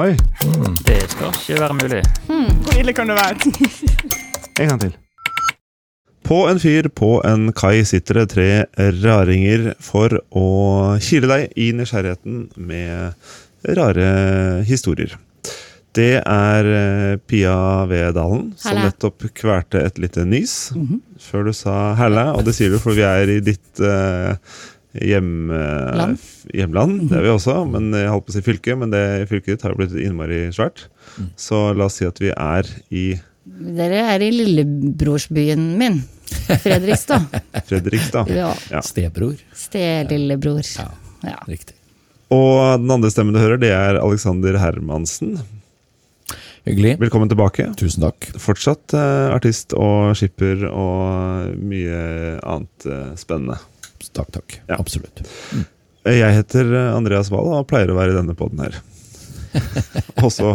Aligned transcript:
Oi, 0.00 0.14
Det 0.86 0.96
skal 1.12 1.28
ikke 1.28 1.60
være 1.60 1.74
mulig. 1.76 2.00
Hvor 2.64 2.76
ille 2.80 2.92
kan 2.96 3.10
det 3.10 3.16
være? 3.18 3.34
en 4.60 4.68
gang 4.68 4.80
til. 4.80 4.94
På 6.24 6.38
en 6.48 6.60
fyr 6.62 6.88
på 6.88 7.10
en 7.28 7.50
kai 7.52 7.82
sitter 7.84 8.22
det 8.22 8.28
tre 8.32 8.46
raringer 9.02 9.74
for 9.82 10.14
å 10.30 10.46
kile 11.04 11.28
deg 11.28 11.52
i 11.58 11.68
nysgjerrigheten 11.76 12.46
med 12.56 13.76
rare 13.76 14.08
historier. 14.64 15.18
Det 15.92 16.20
er 16.22 16.70
eh, 16.80 17.14
Pia 17.26 17.84
Vedalen 17.90 18.52
som 18.56 18.78
nettopp 18.78 19.26
kvalte 19.36 19.82
et 19.84 19.98
lite 20.00 20.24
nys 20.24 20.70
før 21.20 21.50
du 21.50 21.52
sa 21.52 21.96
hæla, 21.98 22.30
og 22.38 22.46
det 22.46 22.54
sier 22.56 22.70
du 22.72 22.78
fordi 22.80 23.02
vi 23.02 23.08
er 23.10 23.32
i 23.34 23.40
ditt 23.52 23.82
eh, 23.82 24.36
hjem, 24.94 25.50
eh, 25.54 26.14
hjemland. 26.54 27.08
Det 27.10 27.18
er 27.20 27.26
vi 27.26 27.32
også, 27.34 27.56
men 27.70 27.90
jeg 27.94 28.10
holdt 28.10 28.26
på 28.26 28.32
å 28.32 28.36
si 28.38 28.42
fylke, 28.46 28.76
men 28.78 28.90
det 28.94 29.02
fylket 29.30 29.54
ditt 29.56 29.62
har 29.66 29.74
jo 29.74 29.80
blitt 29.82 29.94
innmari 30.00 30.40
svært. 30.54 30.86
Så 31.38 31.70
la 31.76 31.86
oss 31.86 32.00
si 32.00 32.06
at 32.08 32.18
vi 32.22 32.32
er 32.34 32.70
i 32.90 33.04
Dere 33.50 34.02
er 34.14 34.22
i 34.22 34.28
lillebrorsbyen 34.30 35.62
min. 35.80 36.02
Fredrikstad. 36.62 37.24
Fredrikstad. 37.70 38.28
Ja. 38.30 38.52
Ja. 38.70 38.82
Stebror. 38.84 39.40
Stelillebror. 39.56 40.62
Ja, 40.76 40.90
Ja. 41.26 41.38
riktig. 41.48 41.74
Og 42.30 42.78
den 42.78 42.90
andre 42.94 43.10
stemmen 43.10 43.34
du 43.34 43.40
hører, 43.42 43.58
det 43.58 43.72
er 43.74 43.98
Alexander 43.98 44.54
Hermansen. 44.60 45.40
Hyggelig. 46.68 46.98
Velkommen 47.00 47.30
tilbake. 47.32 47.70
Tusen 47.80 48.04
takk. 48.04 48.28
Fortsatt 48.38 48.92
uh, 48.94 49.32
artist 49.34 49.72
og 49.74 50.12
skipper 50.20 50.66
og 50.68 51.56
mye 51.58 52.36
annet 52.44 52.86
uh, 52.86 53.16
spennende. 53.18 53.56
Takk, 54.16 54.30
takk. 54.34 54.56
Ja. 54.68 54.76
Absolutt. 54.80 55.22
Jeg 56.08 56.32
heter 56.34 56.70
eh, 56.74 56.94
Andreas 56.96 57.28
Wahl 57.32 57.50
og 57.60 57.66
pleier 57.70 57.92
å 57.92 57.98
være 57.98 58.14
i 58.14 58.18
denne 58.18 58.34
poden 58.38 58.62
her. 58.64 58.78
også 60.26 60.54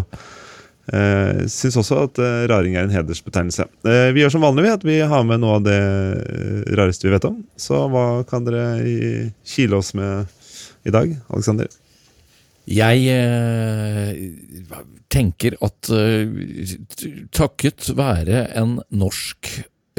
eh, 0.93 1.43
Syns 1.51 1.77
også 1.81 1.97
at 2.05 2.19
eh, 2.23 2.45
raring 2.51 2.75
er 2.77 2.87
en 2.87 2.93
hedersbetegnelse. 2.95 3.67
Eh, 3.87 4.09
vi 4.15 4.23
gjør 4.23 4.35
som 4.35 4.45
vanlig, 4.45 4.69
at 4.73 4.85
vi 4.87 4.99
har 5.03 5.25
med 5.27 5.41
noe 5.43 5.57
av 5.59 5.65
det 5.67 5.77
eh, 5.79 6.61
rareste 6.79 7.07
vi 7.07 7.13
vet 7.15 7.27
om. 7.29 7.39
Så 7.59 7.85
hva 7.93 8.05
kan 8.29 8.47
dere 8.47 8.67
i- 8.83 9.31
kile 9.47 9.79
oss 9.81 9.93
med 9.97 10.25
i 10.85 10.93
dag, 10.93 11.15
Alexander? 11.33 11.69
Jeg 12.65 13.05
eh, 13.13 14.13
tenker 15.13 15.53
at 15.63 15.89
eh, 15.93 16.75
takket 17.35 17.91
være 17.97 18.47
en 18.57 18.79
norsk, 18.89 19.51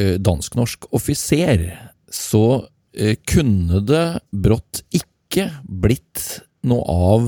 eh, 0.02 0.16
dansk-norsk 0.18 0.88
offiser, 0.96 1.68
så 2.10 2.42
kunne 3.28 3.80
det 3.86 4.04
brått 4.32 4.82
ikke 4.94 5.50
blitt 5.68 6.22
noe 6.66 6.82
av 7.12 7.26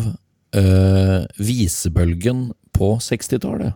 eh, 0.56 1.26
visebølgen 1.38 2.48
på 2.74 2.94
60-tallet. 3.02 3.74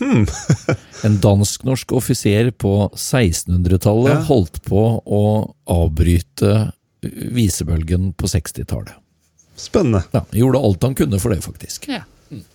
en 1.04 1.16
dansk-norsk 1.20 1.92
offiser 1.92 2.50
på 2.56 2.70
1600-tallet 2.96 4.14
Ja. 4.14 4.20
holdt 4.30 4.62
på 4.64 4.84
å 5.04 5.22
avbryte 5.68 6.52
eh, 6.56 7.10
visebølgen 7.36 8.12
på 8.16 8.30
60-tallet. 8.32 8.96
Spennende. 9.60 10.00
Ja, 10.16 10.22
gjorde 10.32 10.62
alt 10.64 10.86
han 10.88 10.96
kunne 10.96 11.20
for 11.20 11.34
det, 11.34 11.42
faktisk. 11.44 11.90
Ja. 11.92 12.00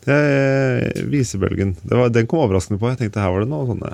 Eh, 0.10 1.04
Visebølgen. 1.12 1.76
Det 1.84 1.94
var, 2.00 2.10
den 2.10 2.26
kom 2.32 2.42
overraskende 2.48 2.80
på. 2.82 2.90
Jeg 2.94 3.04
tenkte 3.04 3.22
her 3.22 3.34
var 3.36 3.44
det 3.46 3.52
noe 3.52 3.68
sånne 3.70 3.92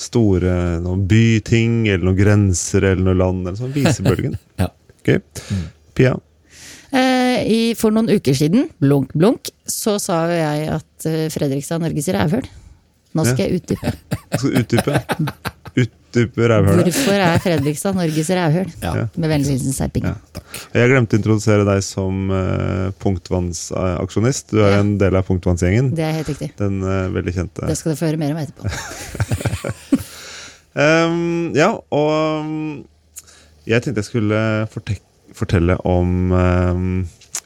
store 0.00 0.80
noen 0.84 1.04
byting, 1.10 1.84
eller 1.88 2.04
noen 2.10 2.18
grenser, 2.18 2.84
eller 2.92 3.04
noe 3.10 3.18
land. 3.20 3.46
eller 3.46 3.58
sånn. 3.60 3.74
Visebølgen. 3.76 4.38
Ja. 4.60 4.68
Okay. 5.00 5.20
Pia? 5.94 6.14
Eh, 6.94 7.40
i, 7.50 7.60
for 7.76 7.90
noen 7.92 8.08
uker 8.14 8.36
siden, 8.38 8.68
blunk 8.80 9.10
blunk, 9.18 9.50
så 9.66 9.96
sa 10.00 10.22
jo 10.30 10.36
jeg 10.38 10.68
at 10.76 11.08
eh, 11.10 11.24
Fredrikstad 11.34 11.80
er 11.80 11.88
Norges 11.88 12.08
rævhøl. 12.14 12.46
Nå 13.14 13.24
skal 13.28 13.44
jeg 13.46 13.60
utdype. 13.60 13.90
Skal 14.40 14.56
utdype. 14.62 15.00
Utdype 15.74 16.48
rævhølet. 16.50 16.88
Hvorfor 16.88 17.20
er 17.22 17.36
Fredrikstad 17.42 17.94
Norges 17.98 18.30
rævhøl? 18.34 18.72
Ja. 18.82 18.92
Med 19.14 19.30
vennlig 19.30 19.54
hilsen 19.54 19.74
Serpingen. 19.76 20.16
Jeg 20.74 20.90
glemte 20.90 21.14
å 21.14 21.20
introdusere 21.20 21.66
deg 21.68 21.82
som 21.86 22.30
uh, 22.34 22.88
punktvannsaksjonist. 23.02 24.50
Du 24.54 24.62
er 24.64 24.76
Ja. 24.76 24.80
en 24.82 24.96
del 24.98 25.14
av 25.18 25.26
punktvannsgjengen. 25.30 25.92
Det 25.94 26.06
er 26.08 26.16
helt 26.18 26.30
riktig. 26.32 26.50
Den 26.58 26.80
uh, 26.82 27.06
veldig 27.14 27.34
kjente. 27.38 27.68
Det 27.70 27.78
skal 27.78 27.94
du 27.94 28.00
få 28.02 28.08
høre 28.10 28.18
mer 28.22 28.34
om 28.34 28.42
etterpå. 28.42 29.74
Ehm, 30.74 31.52
ja, 31.54 31.70
og 31.94 32.08
um, 32.42 32.84
jeg 33.68 33.82
tenkte 33.84 34.02
jeg 34.02 34.08
skulle 34.10 34.40
fortelle 35.34 35.76
om 35.88 36.32
um, 36.34 36.88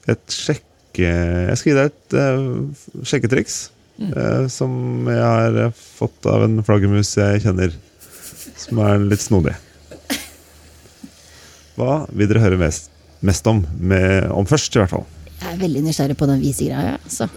et 0.09 0.25
sjekke... 0.33 0.65
Jeg 0.99 1.59
skal 1.61 1.71
gi 1.71 1.77
deg 1.79 1.91
et 1.93 2.17
uh, 2.19 3.03
sjekketriks. 3.07 3.59
eh, 3.99 4.47
som 4.51 5.07
jeg 5.11 5.23
har 5.23 5.59
fått 5.75 6.27
av 6.31 6.45
en 6.47 6.61
flaggermus 6.67 7.13
jeg 7.19 7.43
kjenner. 7.45 7.73
Som 8.59 8.81
er 8.83 9.05
litt 9.05 9.23
snodig. 9.23 9.55
Hva 11.79 12.01
vil 12.11 12.27
dere 12.31 12.43
høre 12.43 12.59
mest, 12.59 12.91
mest 13.23 13.47
om? 13.51 13.63
Med, 13.79 14.27
om 14.35 14.47
først, 14.51 14.75
i 14.75 14.81
hvert 14.83 14.91
fall. 14.97 15.07
Jeg 15.39 15.53
er 15.53 15.61
veldig 15.61 15.85
nysgjerrig 15.87 16.17
på 16.19 16.27
den 16.31 16.41
visegreia. 16.43 16.97
Altså. 16.99 17.29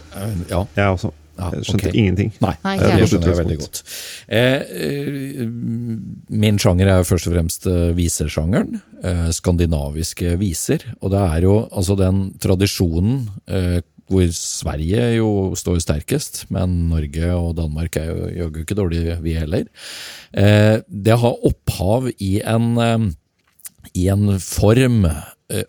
Ja, 0.50 0.64
Jeg 0.80 0.96
også. 0.96 1.12
Jeg 1.42 1.68
skjønte 1.68 1.90
okay. 1.90 1.98
ingenting. 1.98 2.34
Nei, 2.44 2.54
Nei, 2.66 2.76
det, 2.78 2.88
ikke 2.88 3.02
jeg. 3.02 3.12
skjønner 3.12 3.32
jeg 3.32 3.40
veldig 3.42 3.60
godt. 3.62 3.84
Eh, 4.28 4.62
eh, 4.88 5.46
min 6.46 6.60
sjanger 6.62 6.94
er 6.94 7.08
først 7.08 7.30
og 7.30 7.38
fremst 7.38 7.70
visersjangeren, 7.98 8.42
visesjangeren. 8.42 8.82
Eh, 9.02 9.30
skandinaviske 9.34 10.36
viser. 10.42 10.86
Og 11.02 11.14
det 11.14 11.22
er 11.22 11.48
jo 11.48 11.56
altså 11.72 11.98
den 12.00 12.28
tradisjonen 12.42 13.24
eh, 13.48 13.80
hvor 14.12 14.28
Sverige 14.36 15.06
jo 15.16 15.30
står 15.56 15.80
sterkest, 15.80 16.44
men 16.52 16.90
Norge 16.92 17.32
og 17.32 17.56
Danmark 17.56 17.96
er 17.96 18.10
jo 18.10 18.28
jaggu 18.42 18.62
ikke 18.66 18.76
dårlige, 18.76 19.16
vi 19.24 19.38
heller. 19.40 19.70
Eh, 20.36 20.84
det 20.88 21.18
har 21.22 21.46
opphav 21.48 22.12
i 22.20 22.42
en 22.44 22.78
eh, 22.78 23.10
i 23.98 24.08
en 24.12 24.38
form 24.40 25.06
eh, 25.10 25.22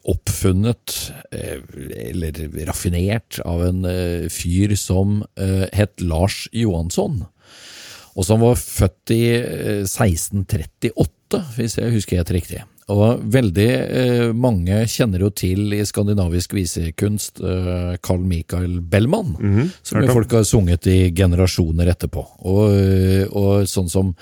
oppfunnet, 0.08 1.12
eh, 1.34 1.60
eller 2.08 2.38
raffinert, 2.68 3.40
av 3.44 3.64
en 3.66 3.84
eh, 3.88 4.28
fyr 4.32 4.74
som 4.78 5.22
eh, 5.36 5.66
het 5.74 6.00
Lars 6.00 6.46
Johansson. 6.52 7.22
Og 8.12 8.28
som 8.28 8.42
var 8.44 8.58
født 8.60 9.14
i 9.14 9.22
eh, 9.38 9.82
1638, 9.86 11.42
hvis 11.56 11.78
jeg 11.80 11.96
husker 11.96 12.20
helt 12.20 12.34
riktig. 12.34 12.62
Og 12.90 13.22
veldig 13.30 13.68
eh, 13.70 14.30
mange 14.34 14.80
kjenner 14.90 15.22
jo 15.22 15.30
til 15.30 15.70
i 15.76 15.84
skandinavisk 15.86 16.56
visekunst 16.56 17.38
eh, 17.38 17.94
Carl 18.02 18.24
Michael 18.26 18.80
Bellman, 18.82 19.36
som 19.86 20.02
jo 20.02 20.16
folk 20.16 20.34
har 20.34 20.46
sunget 20.48 20.88
i 20.90 20.98
generasjoner 21.14 21.92
etterpå. 21.94 22.24
Og, 22.42 22.62
eh, 22.74 23.24
og 23.30 23.70
sånn 23.70 23.90
som 23.92 24.12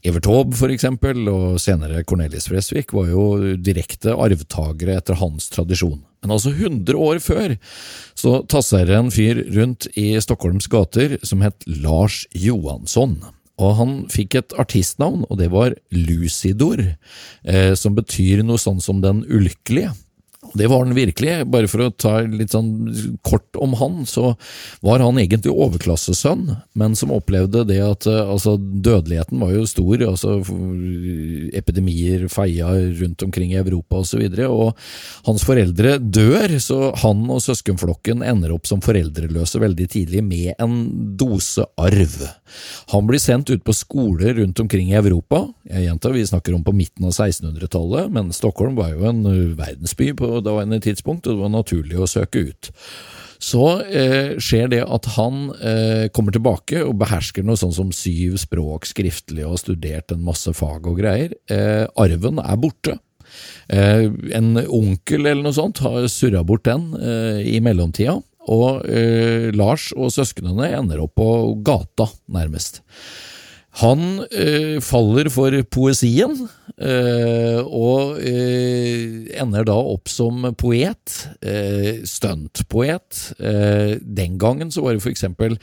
Evert 0.00 0.24
Taube 0.24 0.56
for 0.56 0.72
eksempel, 0.72 1.28
og 1.28 1.60
senere 1.60 2.04
Cornelis 2.08 2.48
Fresvik, 2.48 2.96
var 2.96 3.12
jo 3.12 3.56
direkte 3.60 4.16
arvtakere 4.16 4.96
etter 4.96 5.20
hans 5.20 5.50
tradisjon. 5.52 6.00
Men 6.24 6.32
altså 6.38 6.54
100 6.56 6.96
år 6.96 7.20
før 7.22 7.58
så 8.16 8.40
tasser 8.48 8.88
en 8.96 9.12
fyr 9.12 9.44
rundt 9.54 9.90
i 9.94 10.14
Stockholms 10.24 10.70
gater 10.72 11.18
som 11.22 11.44
het 11.44 11.68
Lars 11.68 12.24
Johansson. 12.32 13.20
Og 13.56 13.76
han 13.78 13.92
fikk 14.12 14.36
et 14.36 14.56
artistnavn, 14.60 15.24
og 15.30 15.38
det 15.40 15.48
var 15.52 15.76
Lucidor, 15.94 16.82
eh, 17.44 17.72
som 17.74 17.96
betyr 17.96 18.44
noe 18.44 18.60
sånn 18.60 18.82
som 18.84 19.00
Den 19.00 19.24
ulykkelige. 19.24 19.94
Det 20.54 20.68
var 20.70 20.84
han 20.84 20.94
virkelig. 20.96 21.38
Bare 21.50 21.70
for 21.70 21.86
å 21.86 21.90
ta 21.90 22.20
litt 22.20 22.54
sånn 22.54 22.90
kort 23.26 23.58
om 23.58 23.74
han, 23.80 24.04
så 24.08 24.34
var 24.84 25.02
han 25.04 25.18
egentlig 25.20 25.54
overklassesønn, 25.54 26.48
men 26.78 26.96
som 26.98 27.14
opplevde 27.14 27.64
det 27.68 27.80
at 27.84 28.06
eh, 28.10 28.22
altså, 28.22 28.56
dødeligheten 28.56 29.40
var 29.42 29.54
jo 29.54 29.66
stor. 29.68 30.06
altså 30.10 30.38
Epidemier 31.56 32.26
feia 32.32 32.70
rundt 33.00 33.24
omkring 33.26 33.54
i 33.54 33.60
Europa 33.60 34.02
osv. 34.02 34.22
Og, 34.26 34.36
så 34.36 34.52
og 34.56 35.28
hans 35.28 35.44
foreldre 35.46 35.96
dør, 36.00 36.56
så 36.62 36.92
han 37.02 37.24
og 37.32 37.42
søskenflokken 37.44 38.24
ender 38.26 38.54
opp 38.54 38.68
som 38.68 38.82
foreldreløse 38.84 39.60
veldig 39.62 39.88
tidlig 39.92 40.22
med 40.24 40.54
en 40.62 40.76
dose 41.18 41.64
arv. 41.80 42.16
Han 42.92 43.08
blir 43.08 43.22
sendt 43.22 43.50
ut 43.50 43.64
på 43.66 43.74
skoler 43.76 44.36
rundt 44.40 44.60
omkring 44.62 44.92
i 44.92 44.98
Europa. 44.98 45.42
Jeg 45.68 45.88
gjentar, 45.88 46.14
vi 46.14 46.26
snakker 46.26 46.56
om 46.56 46.64
på 46.66 46.74
midten 46.76 47.08
av 47.08 47.14
1600-tallet, 47.14 48.10
men 48.12 48.32
Stockholm 48.34 48.76
var 48.78 48.94
jo 48.94 49.06
en 49.08 49.22
verdensby 49.58 50.12
på 50.18 50.35
daværende 50.44 50.80
tidspunkt, 50.84 51.26
og 51.26 51.36
det 51.36 51.44
var 51.44 51.54
naturlig 51.54 52.00
å 52.00 52.10
søke 52.10 52.48
ut. 52.50 52.72
Så 53.42 53.64
eh, 53.84 54.36
skjer 54.40 54.70
det 54.72 54.82
at 54.82 55.08
han 55.16 55.50
eh, 55.60 56.06
kommer 56.16 56.32
tilbake 56.32 56.80
og 56.86 56.96
behersker 57.02 57.44
noe 57.44 57.58
sånn 57.60 57.74
som 57.76 57.90
syv 57.94 58.38
språk 58.40 58.88
skriftlig 58.88 59.44
og 59.44 59.56
har 59.56 59.62
studert 59.62 60.14
en 60.14 60.24
masse 60.24 60.52
fag 60.56 60.88
og 60.88 61.02
greier. 61.02 61.36
Eh, 61.52 61.84
arven 62.00 62.40
er 62.40 62.62
borte. 62.62 62.96
Eh, 63.68 64.06
en 64.38 64.54
onkel 64.56 65.26
eller 65.26 65.44
noe 65.44 65.56
sånt 65.56 65.82
har 65.84 66.08
surra 66.12 66.42
bort 66.46 66.64
den 66.68 66.88
eh, 66.96 67.42
i 67.56 67.60
mellomtida, 67.64 68.16
og 68.46 68.86
eh, 68.86 69.50
Lars 69.56 69.90
og 69.96 70.12
søsknene 70.14 70.70
ender 70.78 71.02
opp 71.02 71.16
på 71.18 71.30
gata, 71.66 72.08
nærmest. 72.32 72.80
Han 73.76 74.22
eh, 74.32 74.78
faller 74.80 75.28
for 75.32 75.52
poesien, 75.68 76.32
eh, 76.80 77.58
og 77.60 78.16
eh, 78.24 79.26
ender 79.36 79.66
da 79.68 79.76
opp 79.76 80.08
som 80.08 80.46
poet. 80.56 81.16
Eh, 81.44 82.00
Stuntpoet. 82.08 83.20
Eh, 83.36 83.98
den 84.00 84.38
gangen 84.40 84.72
så 84.72 84.84
var 84.84 84.96
det 84.96 85.04
for 85.04 85.12
eksempel 85.12 85.58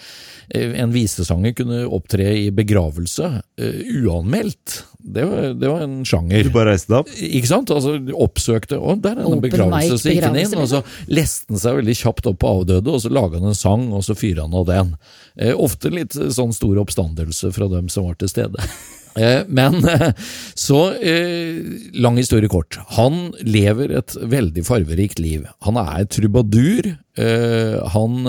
eh, 0.53 0.75
en 0.77 0.93
visesanger 0.93 1.57
kunne 1.57 1.83
opptre 1.89 2.29
i 2.43 2.47
begravelse 2.53 3.31
eh, 3.57 3.81
uanmeldt. 4.03 4.83
Det 5.03 5.25
var, 5.27 5.47
det 5.59 5.67
var 5.67 5.81
en 5.83 5.97
sjanger. 6.07 6.47
Du 6.47 6.53
bare 6.53 6.71
reiste 6.71 6.93
deg 6.93 7.01
opp? 7.01 7.09
Ikke 7.11 7.49
sant? 7.49 7.71
Altså 7.75 7.97
Oppsøkte 8.23 8.77
Å, 8.79 8.95
der 9.03 9.17
er 9.17 9.25
det 9.25 9.35
en 9.35 9.43
begravelse. 9.43 9.97
Så 9.99 10.13
gikk 10.13 10.23
han 10.23 10.39
inn, 10.39 10.55
og 10.55 10.69
så 10.71 10.79
leste 11.11 11.51
han 11.51 11.59
seg 11.59 11.77
veldig 11.81 11.95
kjapt 11.99 12.29
opp 12.31 12.39
på 12.39 12.53
avdøde, 12.61 12.93
og 12.93 13.03
så 13.03 13.11
laga 13.11 13.41
han 13.41 13.51
en 13.51 13.59
sang, 13.59 13.89
og 13.91 14.05
så 14.07 14.15
fyra 14.15 14.47
han 14.47 14.55
av 14.55 14.69
den. 14.71 14.95
Eh, 15.35 15.51
ofte 15.51 15.91
litt 15.91 16.15
sånn 16.15 16.55
stor 16.55 16.79
oppstandelse 16.85 17.51
fra 17.55 17.67
dem 17.73 17.91
som 17.91 18.07
var 18.07 18.15
til 18.21 18.31
stede. 18.31 18.63
Eh, 19.15 19.43
Men 19.47 19.77
så 20.57 20.79
eh, 20.97 21.61
lang 21.93 22.17
historie 22.17 22.49
kort. 22.51 22.77
Han 22.97 23.31
lever 23.45 23.93
et 23.99 24.15
veldig 24.17 24.65
farverikt 24.65 25.21
liv. 25.21 25.45
Han 25.67 25.77
er 25.81 26.07
trubadur. 26.09 26.93
eh, 27.17 27.77
Han 27.93 28.27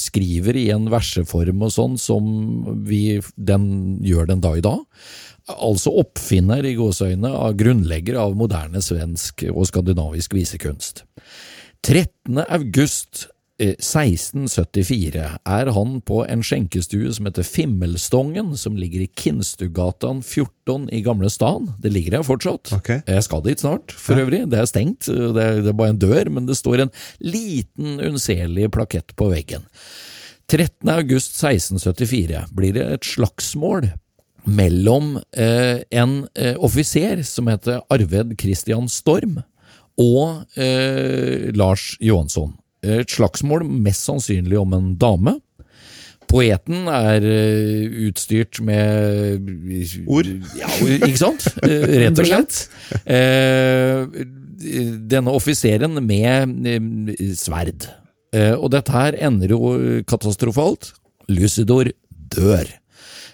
skriver 0.00 0.56
i 0.56 0.68
en 0.74 0.88
verseform 0.92 1.66
og 1.66 1.74
sånn 1.74 1.96
som 2.00 2.26
vi 2.86 3.20
den 3.36 3.98
gjør 4.04 4.30
den 4.32 4.44
dag 4.44 4.58
i 4.58 4.64
dag. 4.64 4.84
Altså 5.46 5.92
oppfinner 6.00 6.64
i 6.66 6.74
gåseøyne 6.74 7.30
av 7.30 7.54
grunnlegger 7.58 8.16
av 8.18 8.34
moderne 8.38 8.80
svensk 8.82 9.44
og 9.52 9.68
skandinavisk 9.68 10.34
visekunst. 10.34 11.04
13. 11.86 12.40
august 12.48 13.28
1674 13.56 15.28
er 15.48 15.70
han 15.72 15.92
på 16.04 16.18
en 16.28 16.42
skjenkestue 16.44 17.08
som 17.16 17.28
heter 17.28 17.46
Fimmelstongen, 17.46 18.50
som 18.60 18.76
ligger 18.76 19.06
i 19.06 19.08
Kinstugatan 19.16 20.20
14 20.20 20.90
i 20.92 21.00
Gamle 21.06 21.30
Stan. 21.32 21.70
Det 21.80 21.92
ligger 21.94 22.18
her 22.18 22.26
fortsatt. 22.26 22.74
Okay. 22.76 23.00
Jeg 23.08 23.24
skal 23.24 23.44
dit 23.46 23.62
snart, 23.64 23.94
for 23.96 24.20
øvrig. 24.20 24.42
Det 24.52 24.60
er 24.60 24.68
stengt, 24.68 25.08
det 25.08 25.46
er, 25.46 25.62
det 25.64 25.72
er 25.72 25.78
bare 25.78 25.94
en 25.94 26.02
dør, 26.02 26.28
men 26.36 26.48
det 26.48 26.58
står 26.60 26.84
en 26.84 26.92
liten, 27.24 27.96
unnselig 27.96 28.68
plakett 28.76 29.16
på 29.16 29.30
veggen. 29.32 29.64
13. 30.52 30.90
august 30.92 31.32
1674 31.40 32.44
blir 32.54 32.76
det 32.76 32.84
et 32.98 33.08
slagsmål 33.08 33.88
mellom 34.46 35.16
eh, 35.34 35.80
en 35.90 36.20
eh, 36.38 36.54
offiser 36.62 37.24
som 37.26 37.48
heter 37.50 37.80
Arved 37.90 38.36
Christian 38.38 38.86
Storm, 38.92 39.40
og 39.96 40.44
eh, 40.60 41.48
Lars 41.56 41.96
Johansson. 42.04 42.52
Et 42.86 43.10
slagsmål 43.16 43.64
mest 43.66 44.06
sannsynlig 44.06 44.58
om 44.60 44.74
en 44.76 44.94
dame. 45.00 45.36
Poeten 46.26 46.88
er 46.90 47.22
eh, 47.22 47.98
utstyrt 48.08 48.58
med 48.66 49.46
Ord. 50.10 50.30
Ja, 50.58 50.70
ikke 50.96 51.20
sant? 51.20 51.46
Eh, 51.66 51.84
Rett 52.02 52.18
og 52.22 52.26
slett. 52.26 52.58
Eh, 53.04 54.24
denne 55.06 55.34
offiseren 55.36 56.00
med 56.02 56.66
eh, 56.66 57.30
sverd. 57.38 57.86
Eh, 58.34 58.54
og 58.56 58.72
dette 58.74 58.94
her 58.94 59.18
ender 59.28 59.54
jo 59.54 59.70
katastrofalt. 60.08 60.90
Lucidor 61.30 61.92
dør. 62.34 62.70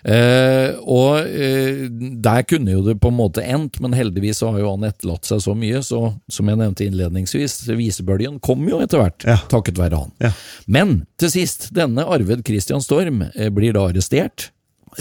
Eh, 0.05 0.75
og 0.83 1.29
eh, 1.31 1.85
der 2.25 2.43
kunne 2.51 2.73
jo 2.75 2.83
det 2.89 2.97
på 3.03 3.13
en 3.13 3.19
måte 3.21 3.45
endt, 3.47 3.79
men 3.83 3.95
heldigvis 3.95 4.41
har 4.43 4.59
jo 4.59 4.73
han 4.73 4.87
etterlatt 4.89 5.29
seg 5.29 5.43
så 5.45 5.55
mye, 5.59 5.83
så 5.87 6.01
som 6.33 6.51
jeg 6.51 6.59
nevnte 6.59 6.87
innledningsvis, 6.89 7.61
visebølgen 7.79 8.41
kom 8.43 8.65
jo 8.69 8.81
etter 8.83 8.99
hvert, 9.03 9.23
Ja. 9.29 9.37
takket 9.53 9.79
være 9.79 10.01
han. 10.03 10.11
Ja. 10.25 10.33
Men 10.67 11.07
til 11.23 11.31
sist, 11.31 11.69
denne 11.77 12.03
Arved 12.05 12.43
Christian 12.49 12.83
Storm 12.83 13.23
eh, 13.35 13.49
blir 13.55 13.73
da 13.79 13.87
arrestert, 13.93 14.51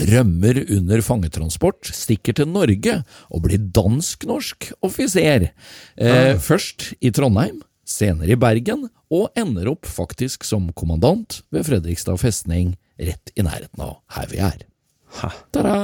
rømmer 0.08 0.62
under 0.72 1.02
fangetransport, 1.04 1.90
stikker 1.92 2.32
til 2.38 2.48
Norge 2.48 3.02
og 3.28 3.42
blir 3.44 3.60
dansk-norsk 3.76 4.70
offiser. 4.86 5.50
Eh, 6.00 6.38
Først 6.40 6.92
i 7.04 7.10
Trondheim, 7.12 7.58
senere 7.84 8.32
i 8.32 8.38
Bergen, 8.40 8.86
og 9.12 9.28
ender 9.36 9.68
opp 9.68 9.84
faktisk 9.84 10.46
som 10.48 10.70
kommandant 10.72 11.42
ved 11.52 11.66
Fredrikstad 11.68 12.16
festning, 12.22 12.76
rett 13.02 13.34
i 13.36 13.42
nærheten 13.44 13.82
av 13.84 13.98
her 14.16 14.30
vi 14.30 14.38
er. 14.40 14.62
Ta-da! 15.52 15.78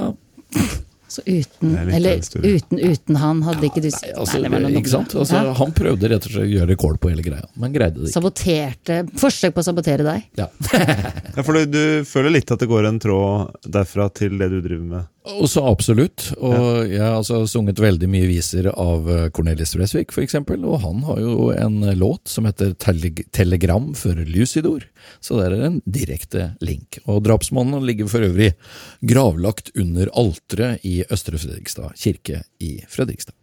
Så 1.08 1.22
uten, 1.24 1.70
er 1.72 1.88
eller 1.96 2.18
uten, 2.20 2.78
uten 2.78 3.16
han 3.16 3.38
hadde 3.46 3.64
ikke 3.64 3.80
du 3.80 3.86
Nei, 3.88 4.10
altså, 4.12 4.40
Nei, 4.42 4.50
var 4.52 4.74
ikke 4.76 4.90
sant? 4.92 5.14
Altså, 5.16 5.38
Ja. 5.40 5.54
Han 5.56 5.70
prøvde 5.72 6.10
rett 6.12 6.26
og 6.28 6.34
slett 6.34 6.44
å 6.44 6.50
gjøre 6.52 6.68
rekord 6.68 6.98
på 7.00 7.08
hele 7.08 7.24
greia, 7.24 7.46
men 7.56 7.72
greide 7.72 7.96
det 7.96 8.10
ikke. 8.10 8.16
Saboterte 8.18 8.98
Forsøk 9.16 9.56
på 9.56 9.64
å 9.64 9.68
sabotere 9.70 10.04
deg. 10.04 10.26
Ja. 10.36 10.50
Ja, 11.38 11.44
for 11.46 11.54
du, 11.54 11.64
du 11.70 12.04
føler 12.04 12.34
litt 12.34 12.50
at 12.52 12.60
det 12.60 12.68
går 12.68 12.88
en 12.90 12.98
tråd 13.00 13.56
derfra 13.70 14.08
til 14.12 14.36
det 14.40 14.50
du 14.52 14.58
driver 14.60 14.84
med? 14.90 15.08
Og 15.28 15.48
så 15.52 15.60
absolutt. 15.68 16.30
Og 16.40 16.88
jeg 16.88 17.02
har 17.02 17.18
altså 17.18 17.42
sunget 17.50 17.80
veldig 17.82 18.08
mye 18.10 18.26
viser 18.30 18.70
av 18.72 19.08
eh, 19.12 19.26
Cornelis 19.36 19.74
Bresvik, 19.76 20.12
for 20.14 20.24
eksempel, 20.24 20.64
og 20.64 20.80
han 20.84 21.02
har 21.04 21.20
jo 21.20 21.50
en 21.52 21.80
låt 22.00 22.30
som 22.32 22.48
heter 22.48 22.72
Tele- 22.80 23.26
Telegram 23.36 23.90
for 23.98 24.16
Lucidor, 24.28 24.86
så 25.20 25.36
der 25.42 25.56
er 25.58 25.66
en 25.68 25.80
direkte 25.84 26.52
link. 26.64 27.00
Og 27.06 27.20
drapsmannen 27.28 27.84
ligger 27.86 28.08
for 28.08 28.24
øvrig 28.24 28.54
gravlagt 29.04 29.70
under 29.78 30.08
alteret 30.16 30.80
i 30.88 31.02
Østre 31.12 31.38
Fredrikstad 31.38 31.92
kirke 32.00 32.42
i 32.64 32.78
Fredrikstad. 32.88 33.36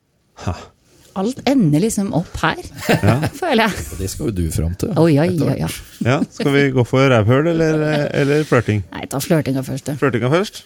Alt 1.16 1.38
ender 1.48 1.80
liksom 1.80 2.10
opp 2.18 2.34
her, 2.42 2.60
føler 3.40 3.62
jeg. 3.70 3.84
Og 3.94 4.00
det 4.02 4.10
skal 4.12 4.28
jo 4.28 4.34
du 4.36 4.42
fram 4.52 4.74
til. 4.82 4.92
Oh, 5.00 5.08
ja, 5.08 5.24
ja. 5.32 5.70
Ja, 6.04 6.18
Skal 6.28 6.52
vi 6.52 6.64
gå 6.76 6.84
for 6.84 7.08
rævhøl 7.08 7.48
eller, 7.54 7.86
eller 8.12 8.44
flørting? 8.50 8.82
Nei, 8.92 9.06
ta 9.08 9.22
flørtinga 9.24 9.64
først. 9.64 9.94
Flørtinga 10.02 10.28
først. 10.34 10.66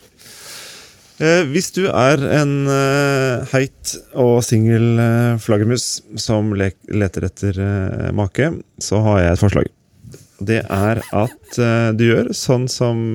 Eh, 1.19 1.41
hvis 1.51 1.67
du 1.75 1.81
er 1.91 2.21
en 2.39 2.53
eh, 2.71 3.49
heit 3.51 3.91
og 4.15 4.37
singel 4.47 5.01
eh, 5.03 5.39
flaggermus 5.43 5.99
som 6.15 6.53
le 6.55 6.69
leter 6.87 7.27
etter 7.27 7.59
make, 8.15 8.53
så 8.79 9.01
har 9.03 9.19
jeg 9.25 9.35
et 9.35 9.43
forslag. 9.43 9.69
Det 10.39 10.61
er 10.63 11.01
at 11.03 11.57
du 11.99 12.03
gjør 12.05 12.29
sånn 12.31 12.69
som 12.71 13.09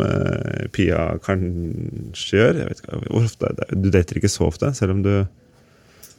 Pia 0.76 1.14
kanskje 1.24 2.36
gjør. 2.36 2.58
Jeg 2.60 2.68
vet 2.68 2.82
ikke, 2.82 2.98
hvor 3.06 3.24
ofte, 3.24 3.52
Du 3.72 3.88
dater 3.88 4.20
ikke 4.20 4.28
så 4.28 4.50
ofte, 4.50 4.74
selv 4.76 4.92
om 4.92 5.00
du 5.06 5.12
Jeg 5.14 5.24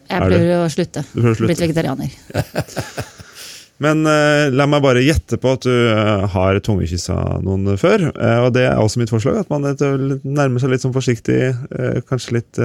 Er 0.10 0.26
prøver 0.26 0.64
å 0.64 0.72
slutte. 0.74 1.06
Du 1.12 1.20
prøver 1.20 1.36
å 1.36 1.38
slutte. 1.38 1.52
Blitt 1.52 1.62
vegetarianer. 1.68 2.18
Men 3.84 4.06
uh, 4.08 4.48
la 4.56 4.68
meg 4.72 4.84
bare 4.86 5.04
gjette 5.04 5.40
på 5.42 5.56
at 5.58 5.66
du 5.68 5.72
uh, 5.74 6.24
har 6.32 6.60
tungekyssa 6.64 7.18
noen 7.44 7.76
før. 7.80 8.08
Uh, 8.16 8.46
og 8.46 8.54
det 8.56 8.70
er 8.70 8.80
også 8.80 9.02
mitt 9.02 9.12
forslag, 9.12 9.42
at 9.42 9.52
man 9.52 9.68
nærmer 10.24 10.64
seg 10.64 10.72
litt 10.72 10.86
sånn 10.86 10.96
forsiktig. 10.96 11.42
kanskje 12.08 12.38
litt 12.38 12.62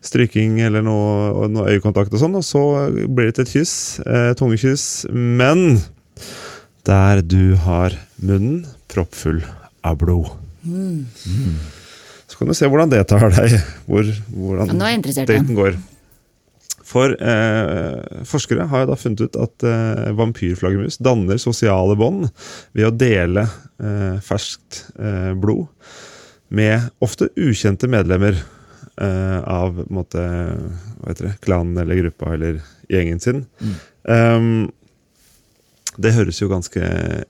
stryking 0.00 0.58
eller 0.64 0.82
noe, 0.82 1.46
noe 1.52 1.76
øyekontakt 1.76 2.14
og 2.16 2.22
sånn. 2.22 2.38
Og 2.40 2.46
så 2.46 2.64
blir 2.90 3.30
det 3.30 3.38
til 3.38 3.46
et 3.46 3.54
kyss. 3.54 3.74
tungekyss. 4.40 4.86
Men 5.12 5.82
der 6.88 7.22
du 7.22 7.54
har 7.60 7.94
munnen 8.18 8.64
proppfull 8.90 9.44
av 9.86 10.00
blod. 10.00 10.32
Så 12.30 12.38
kan 12.38 12.50
du 12.50 12.56
se 12.56 12.66
hvordan 12.70 12.90
det 12.90 13.04
tar 13.10 13.30
deg. 13.36 13.60
Hvor, 13.86 14.10
hvordan 14.34 14.74
Ja, 14.74 14.98
daten 15.28 15.54
går. 15.58 15.78
For 16.90 17.12
eh, 17.14 18.22
forskere 18.26 18.64
har 18.70 18.82
jo 18.84 18.88
da 18.90 18.96
funnet 18.98 19.20
ut 19.28 19.36
at 19.38 19.66
eh, 19.68 20.08
vampyrflaggermus 20.18 20.96
danner 20.98 21.38
sosiale 21.38 21.94
bånd 22.00 22.26
ved 22.74 22.88
å 22.88 22.94
dele 22.98 23.44
eh, 23.46 24.16
ferskt 24.26 24.80
eh, 24.98 25.30
blod 25.38 25.68
med 26.50 26.88
ofte 27.06 27.28
ukjente 27.38 27.86
medlemmer 27.86 28.34
eh, 28.34 29.38
av 29.46 29.84
måte, 29.94 30.18
hva 30.98 31.12
heter 31.12 31.28
det, 31.28 31.36
klanen 31.46 31.78
eller 31.78 32.00
gruppa 32.02 32.32
eller 32.34 32.58
gjengen 32.90 33.22
sin. 33.22 33.44
Um, 34.02 34.66
det 36.00 36.14
høres 36.16 36.38
jo 36.40 36.48
ganske 36.50 36.80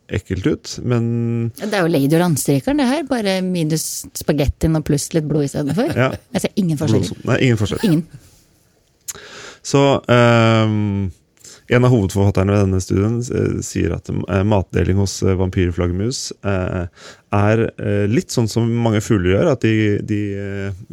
ekkelt 0.08 0.46
ut, 0.46 0.72
men 0.86 1.04
Det 1.58 1.68
er 1.74 1.84
jo 1.84 1.90
Lady 1.92 2.14
og 2.16 2.20
Landstrykeren, 2.22 2.80
det 2.80 2.88
her. 2.88 3.04
Bare 3.08 3.36
minus 3.44 4.06
spagettien 4.16 4.76
og 4.78 4.84
pluss 4.88 5.08
litt 5.16 5.26
blod 5.28 5.48
istedenfor. 5.48 5.92
ja, 5.96 6.10
Jeg 6.36 6.44
ser 6.46 6.56
ingen 6.60 6.78
forskjell. 6.80 7.06
blod, 7.10 7.24
nei, 7.28 7.38
ingen 7.48 7.60
forskjell. 7.60 7.84
Ingen. 7.90 8.06
Så 9.66 9.82
um, 10.06 11.10
en 11.70 11.86
av 11.86 11.92
hovedforfatterne 11.92 12.54
ved 12.54 12.64
denne 12.64 12.82
studien 12.82 13.18
eh, 13.22 13.58
sier 13.62 13.94
at 13.94 14.08
eh, 14.10 14.42
matdeling 14.46 14.98
hos 14.98 15.20
eh, 15.22 15.36
vampyrflaggermus 15.38 16.30
er 17.30 17.60
litt 18.10 18.34
sånn 18.34 18.48
som 18.50 18.66
mange 18.82 18.98
fugler 19.04 19.36
gjør, 19.36 19.48
at 19.52 19.62
de, 19.62 20.00
de 20.02 20.18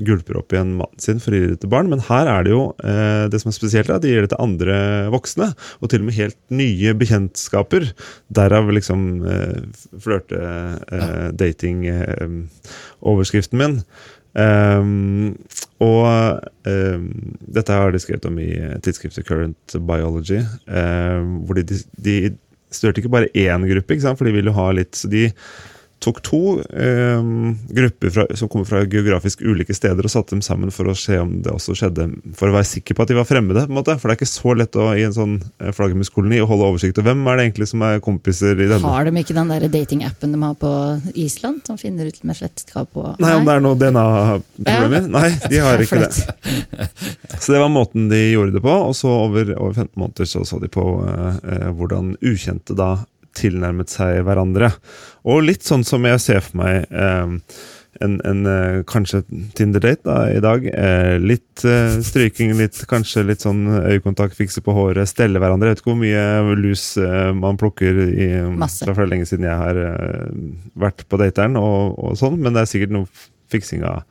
gulper 0.05 0.37
opp 0.37 0.53
igjen 0.53 0.75
maten 0.77 1.01
sin 1.01 1.21
for 1.23 1.33
å 1.33 1.39
gi 1.39 1.47
det 1.49 1.55
til 1.63 1.71
barn. 1.73 1.89
Men 1.89 2.03
her 2.05 2.29
er 2.29 2.45
det 2.45 2.51
jo 2.51 2.59
det 2.77 3.39
som 3.41 3.49
er 3.49 3.55
spesielt, 3.57 3.89
er 3.89 3.97
at 3.97 4.05
de 4.05 4.11
gir 4.11 4.21
det 4.21 4.29
til 4.35 4.43
andre 4.43 4.75
voksne. 5.09 5.47
Og 5.81 5.89
til 5.89 6.03
og 6.03 6.11
med 6.11 6.17
helt 6.19 6.37
nye 6.53 6.93
bekjentskaper. 6.99 7.89
Derav 8.37 8.69
liksom 8.69 9.07
eh, 9.25 9.87
flørte, 10.05 10.43
eh, 10.93 11.25
dating, 11.41 11.87
eh, 11.89 12.69
overskriften 13.01 13.57
min. 13.57 13.79
Ehm, 14.37 15.33
og 15.81 16.05
um, 16.69 17.05
dette 17.57 17.73
har 17.73 17.93
de 17.93 18.01
skrevet 18.01 18.27
om 18.29 18.37
i 18.41 18.51
tidsskriftet 18.85 19.25
Current 19.27 19.77
Biology. 19.87 20.43
Um, 20.69 21.39
hvor 21.45 21.57
de, 21.57 21.65
de, 21.65 21.79
de 21.97 22.15
studerte 22.73 23.01
ikke 23.01 23.13
bare 23.13 23.31
én 23.33 23.65
gruppe, 23.69 23.99
for 24.03 24.27
de 24.27 24.35
ville 24.35 24.53
ha 24.53 24.67
litt 24.75 24.97
Så 24.97 25.09
de 25.11 25.27
tok 26.03 26.21
to 26.21 26.41
eh, 26.61 27.23
grupper 27.69 28.09
fra, 28.13 28.25
som 28.37 28.49
kommer 28.49 28.65
fra 28.65 28.83
geografisk 28.85 29.41
ulike 29.41 29.73
steder, 29.73 30.05
og 30.05 30.13
satte 30.13 30.35
dem 30.35 30.43
sammen 30.45 30.71
for 30.73 30.89
å 30.89 30.95
se 30.97 31.17
om 31.19 31.39
det 31.43 31.51
også 31.53 31.75
skjedde, 31.77 32.07
for 32.37 32.51
å 32.51 32.55
være 32.57 32.69
sikker 32.69 32.97
på 32.97 33.05
at 33.05 33.11
de 33.11 33.17
var 33.17 33.27
fremmede. 33.29 33.65
på 33.65 33.73
en 33.73 33.79
måte. 33.79 33.97
For 33.97 34.09
det 34.09 34.17
er 34.17 34.19
ikke 34.21 34.29
så 34.29 34.53
lett 34.57 34.77
å, 34.77 34.89
i 34.93 35.05
en 35.07 35.15
sånn 35.15 35.35
eh, 35.59 35.73
flaggermuskoloni 35.75 36.41
å 36.43 36.49
holde 36.49 36.69
oversikt. 36.71 37.01
over 37.01 37.11
hvem 37.11 37.25
er 37.27 37.39
det 37.39 37.47
egentlig 37.47 37.69
som 37.73 37.85
er 37.87 38.03
kompiser 38.03 38.53
i 38.53 38.69
denne? 38.69 38.93
Har 38.93 39.09
de 39.09 39.23
ikke 39.23 39.37
den 39.37 39.53
der 39.53 39.67
datingappen 39.73 40.35
de 40.35 40.43
har 40.43 40.57
på 40.61 40.73
Island, 41.15 41.63
som 41.67 41.81
finner 41.81 42.11
ut 42.11 42.21
med 42.23 42.39
slektskap 42.39 42.97
og 42.97 43.21
Nei, 43.23 43.33
om 43.39 43.47
det 43.47 43.57
er 43.57 43.65
noe 43.65 43.81
DNA-problemer? 43.81 45.09
Nei, 45.17 45.27
de 45.49 45.61
har 45.65 45.81
ikke 45.81 46.03
det. 46.05 46.13
Så 47.41 47.53
det 47.53 47.61
var 47.61 47.69
måten 47.73 48.07
de 48.11 48.19
gjorde 48.31 48.55
det 48.55 48.63
på, 48.63 48.71
og 48.71 48.95
så 48.97 49.11
over, 49.25 49.51
over 49.57 49.73
15 49.75 49.91
måneder 49.99 50.27
så, 50.29 50.43
så 50.47 50.59
de 50.61 50.69
på 50.71 50.83
eh, 51.05 51.37
eh, 51.53 51.69
hvordan 51.75 52.15
ukjente 52.25 52.75
da 52.77 52.95
tilnærmet 53.37 53.93
seg 53.93 54.21
hverandre. 54.27 54.71
Og 55.27 55.43
litt 55.45 55.67
sånn 55.67 55.85
som 55.87 56.05
jeg 56.07 56.23
ser 56.23 56.43
for 56.45 56.63
meg 56.63 56.87
eh, 56.89 57.35
en, 58.03 58.17
en 58.25 58.45
eh, 58.49 58.79
kanskje 58.87 59.21
Tinder-date 59.57 60.05
da, 60.05 60.17
i 60.31 60.41
dag. 60.43 60.65
Eh, 60.69 61.15
litt 61.21 61.63
eh, 61.67 61.97
stryking, 62.05 62.53
litt, 62.59 62.79
kanskje 62.89 63.25
litt 63.27 63.45
sånn 63.45 63.63
øyekontakt, 63.77 64.37
fikse 64.37 64.63
på 64.65 64.75
håret, 64.75 65.09
stelle 65.09 65.41
hverandre. 65.41 65.71
Jeg 65.71 65.77
vet 65.77 65.83
ikke 65.83 65.93
hvor 65.93 66.01
mye 66.03 66.57
lus 66.59 66.85
eh, 67.01 67.31
man 67.37 67.59
plukker 67.59 68.03
i, 68.07 68.29
Masse. 68.57 68.87
fra 68.87 69.07
lenge 69.09 69.29
siden 69.29 69.47
jeg 69.49 69.61
har 69.63 69.81
eh, 69.81 70.27
vært 70.77 71.07
på 71.09 71.21
dateren, 71.21 71.57
og, 71.61 71.97
og 71.97 72.19
sånn, 72.19 72.39
men 72.41 72.55
det 72.55 72.63
er 72.63 72.71
sikkert 72.73 72.95
noe 72.97 73.09
fiksing 73.51 73.85
av, 73.87 74.03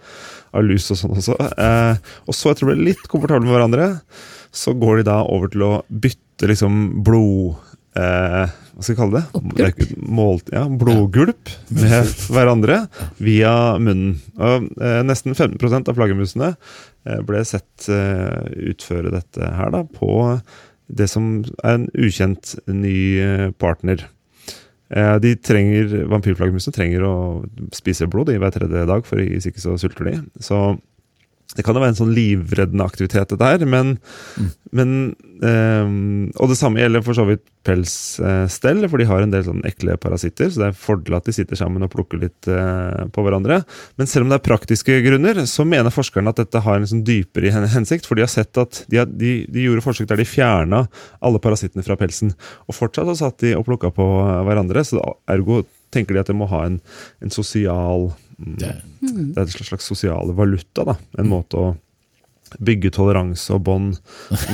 av 0.57 0.65
lus 0.65 0.89
og 0.93 1.01
sånn 1.03 1.19
også. 1.21 1.39
Eh, 1.53 2.13
og 2.27 2.37
så 2.37 2.53
etter 2.53 2.67
å 2.67 2.73
bli 2.73 2.91
litt 2.91 3.07
komfortable 3.13 3.47
med 3.47 3.57
hverandre, 3.57 3.91
så 4.57 4.73
går 4.77 5.03
de 5.03 5.11
da 5.11 5.21
over 5.29 5.53
til 5.53 5.67
å 5.69 5.73
bytte 5.89 6.51
liksom 6.51 7.05
blod... 7.07 7.63
Eh, 7.97 8.55
hva 8.77 8.85
skal 8.85 8.93
jeg 8.93 8.99
kalle 8.99 9.21
det? 9.23 9.39
Oppgulp? 9.39 9.85
mål, 10.19 10.41
ja, 10.53 10.65
blodgulp 10.69 11.53
med 11.73 12.11
hverandre 12.35 12.83
via 13.25 13.55
munnen. 13.81 14.19
Og, 14.37 14.67
eh, 14.77 15.01
nesten 15.07 15.33
15 15.33 15.89
av 15.89 15.95
flaggermusene 15.97 16.51
eh, 16.53 17.23
ble 17.25 17.41
sett 17.49 17.89
eh, 17.89 18.51
utføre 18.73 19.15
dette 19.15 19.53
her 19.57 19.73
da, 19.73 19.81
på 19.89 20.11
det 20.87 21.09
som 21.11 21.41
er 21.65 21.79
en 21.79 21.89
ukjent 21.97 22.53
ny 22.69 22.99
eh, 23.23 23.49
partner. 23.59 24.05
Eh, 24.93 25.15
de 25.25 25.33
trenger, 25.41 25.97
Vampyrflaggermusene 26.13 26.77
trenger 26.77 27.07
å 27.09 27.15
spise 27.75 28.07
blod 28.11 28.29
de, 28.31 28.37
hver 28.43 28.53
tredje 28.55 28.85
dag, 28.93 29.09
for 29.09 29.25
hvis 29.25 29.49
ikke 29.49 29.65
så 29.65 29.79
sulter 29.81 30.13
de. 30.13 30.19
Så 30.45 30.61
det 31.55 31.63
kan 31.65 31.77
jo 31.77 31.83
være 31.83 31.95
en 31.95 32.01
sånn 32.01 32.15
livreddende 32.17 32.85
aktivitet, 32.85 33.31
dette 33.31 33.49
her. 33.49 33.63
Men, 33.71 33.95
men 34.75 34.91
um, 35.41 36.27
Og 36.35 36.51
det 36.51 36.59
samme 36.59 36.83
gjelder 36.83 37.05
for 37.07 37.17
så 37.17 37.27
vidt 37.29 37.45
pelsstell, 37.67 38.85
for 38.91 39.01
de 39.01 39.07
har 39.09 39.23
en 39.23 39.33
del 39.33 39.45
sånn 39.47 39.63
ekle 39.67 39.97
parasitter. 40.03 40.51
Så 40.51 40.63
det 40.63 40.69
er 40.69 40.81
fordel 40.81 41.17
at 41.19 41.29
de 41.29 41.35
sitter 41.37 41.59
sammen 41.59 41.87
og 41.87 41.93
plukker 41.95 42.21
litt 42.23 42.51
uh, 42.51 43.07
på 43.15 43.25
hverandre. 43.27 43.61
Men 43.97 44.11
selv 44.11 44.27
om 44.27 44.35
det 44.35 44.41
er 44.41 44.49
praktiske 44.49 44.99
grunner, 45.07 45.45
så 45.49 45.67
mener 45.69 45.95
forskerne 45.95 46.35
at 46.35 46.43
dette 46.43 46.65
har 46.67 46.81
en 46.81 46.91
sånn 46.91 47.07
dypere 47.07 47.55
hensikt. 47.55 48.11
For 48.11 48.19
de 48.19 48.27
har 48.27 48.33
sett 48.33 48.59
at 48.61 48.83
de, 48.91 49.01
har, 49.01 49.09
de, 49.11 49.39
de 49.47 49.69
gjorde 49.69 49.87
forsøk 49.87 50.11
der 50.11 50.23
de 50.23 50.29
fjerna 50.29 50.85
alle 51.25 51.43
parasittene 51.43 51.87
fra 51.87 51.99
pelsen. 52.01 52.35
Og 52.67 52.77
fortsatt 52.77 53.09
så 53.13 53.19
satt 53.23 53.41
de 53.47 53.55
og 53.57 53.67
plukka 53.71 53.95
på 53.95 54.11
hverandre. 54.51 54.85
Så 54.87 55.01
ergo 55.31 55.63
tenker 55.95 56.17
de 56.17 56.23
at 56.23 56.31
det 56.31 56.37
må 56.37 56.49
ha 56.51 56.67
en, 56.69 56.81
en 57.23 57.33
sosial 57.33 58.11
mm, 58.11 58.26
Det, 58.37 58.75
det 59.01 59.37
er 59.37 59.43
en 59.43 59.49
slags, 59.49 59.69
slags 59.71 59.85
sosial 59.89 60.33
valuta. 60.37 60.85
da, 60.85 60.97
En 61.19 61.29
måte 61.31 61.57
å 61.57 61.75
bygge 62.63 62.93
toleranse 62.95 63.51
og 63.51 63.65
bånd 63.67 63.97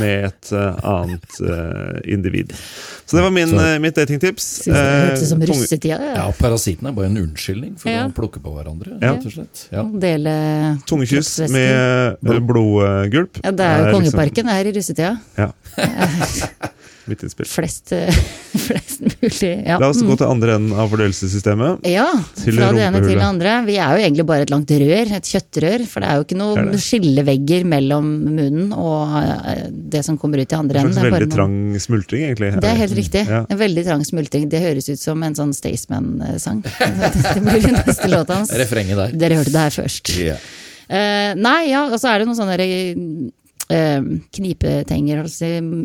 med 0.01 0.25
et 0.31 0.49
uh, 0.57 0.79
annet 0.89 1.35
uh, 1.45 1.99
individ. 2.09 2.55
Så 3.05 3.19
det 3.19 3.23
var 3.27 3.31
min, 3.35 3.51
Så- 3.53 3.59
uh, 3.61 3.75
mitt 3.85 3.95
datingtips. 3.99 4.47
Det 4.65 4.73
hørtes 4.73 5.23
ut 5.27 5.29
som 5.29 5.43
russetida. 5.51 5.99
ja, 6.01 6.15
Ja. 6.17 6.25
parasitten 6.39 6.89
er 6.89 6.93
bare 6.97 7.11
en 7.11 7.19
unnskyldning 7.21 7.77
for 7.79 7.91
Ja. 7.93 8.07
å 8.09 8.15
plukke 8.17 8.41
på 8.41 8.55
hverandre, 8.57 8.97
Ja. 9.03 9.12
rett 9.12 9.27
og 9.27 9.33
slett. 9.37 9.67
Ja. 9.71 9.83
Dele 9.85 10.79
Tungekyss 10.89 11.51
med 11.53 12.17
blodgulp. 12.23 13.43
Ja, 13.45 13.51
det 13.51 13.61
er 13.61 13.79
jo 13.79 13.85
liksom- 13.85 14.01
Kongeparken 14.01 14.47
liksom, 14.47 14.57
her 14.57 14.65
i 14.65 14.73
russetida. 14.73 15.21
Ja. 15.37 15.53
Mitt 17.11 17.23
innspill. 17.26 17.47
Flest, 17.50 17.90
flest 18.66 19.00
mulig. 19.02 19.49
Ja. 19.66 19.78
La 19.82 19.88
oss 19.90 19.99
gå 20.02 20.12
Mm. 20.12 20.18
til 20.21 20.26
andre 20.28 20.54
enden 20.54 20.73
av 20.78 20.90
fordøyelsessystemet. 20.92 21.87
Ja, 21.90 22.04
Til 22.38 22.54
fra 22.61 22.68
det 22.76 22.85
ene 22.87 23.00
til 23.02 23.16
det 23.18 23.25
andre. 23.26 23.54
Vi 23.66 23.75
er 23.82 23.97
jo 23.97 24.02
egentlig 24.04 24.26
bare 24.28 24.44
et 24.47 24.52
langt 24.54 24.71
rør, 24.71 25.11
et 25.18 25.30
kjøttrør. 25.32 25.87
For 25.90 26.00
det 26.04 26.09
er 26.12 26.21
jo 26.21 26.26
ikke 26.28 26.38
noen 26.38 26.71
skillevegger 26.78 27.66
mellom 27.66 28.06
munnen 28.28 28.71
og 28.76 29.16
eh, 29.18 29.64
det 29.73 30.04
som 30.06 30.18
kommer 30.23 30.38
ut 30.44 30.52
i 30.54 30.59
andre 30.61 30.78
En 30.78 30.87
enden. 30.87 30.94
slags 30.94 31.06
er 31.06 31.11
bare 31.11 31.21
veldig 31.21 31.30
noen- 31.32 31.37
trang 31.75 31.85
smultring, 31.88 32.23
egentlig. 32.30 32.52
Det 32.62 32.71
er 32.71 32.80
helt 32.85 32.97
riktig. 33.00 33.25
Ja. 33.28 33.42
En 33.50 33.59
veldig 33.59 33.85
trang 33.90 34.04
smultring. 34.06 34.49
Det 34.52 34.62
høres 34.62 34.88
ut 34.92 35.02
som 35.02 35.23
en 35.26 35.35
sånn 35.35 35.52
Staysman-sang. 35.59 36.62
Det 37.35 37.42
blir 37.42 37.62
den 37.66 37.78
neste 37.82 38.09
låta 38.12 38.38
hans. 38.42 38.52
Refrenget 38.54 38.97
der. 38.97 39.18
Dere 39.26 39.42
hørte 39.42 39.50
det 39.54 39.66
her 39.66 39.75
først. 39.82 40.14
Yeah. 40.18 40.38
Uh, 40.92 41.32
nei, 41.40 41.71
ja, 41.73 41.87
og 41.88 41.99
så 41.99 42.11
er 42.12 42.21
det 42.23 42.26
noen 42.28 42.37
sånne 42.37 42.56
eh, 43.73 44.02
knipetenger 44.37 45.23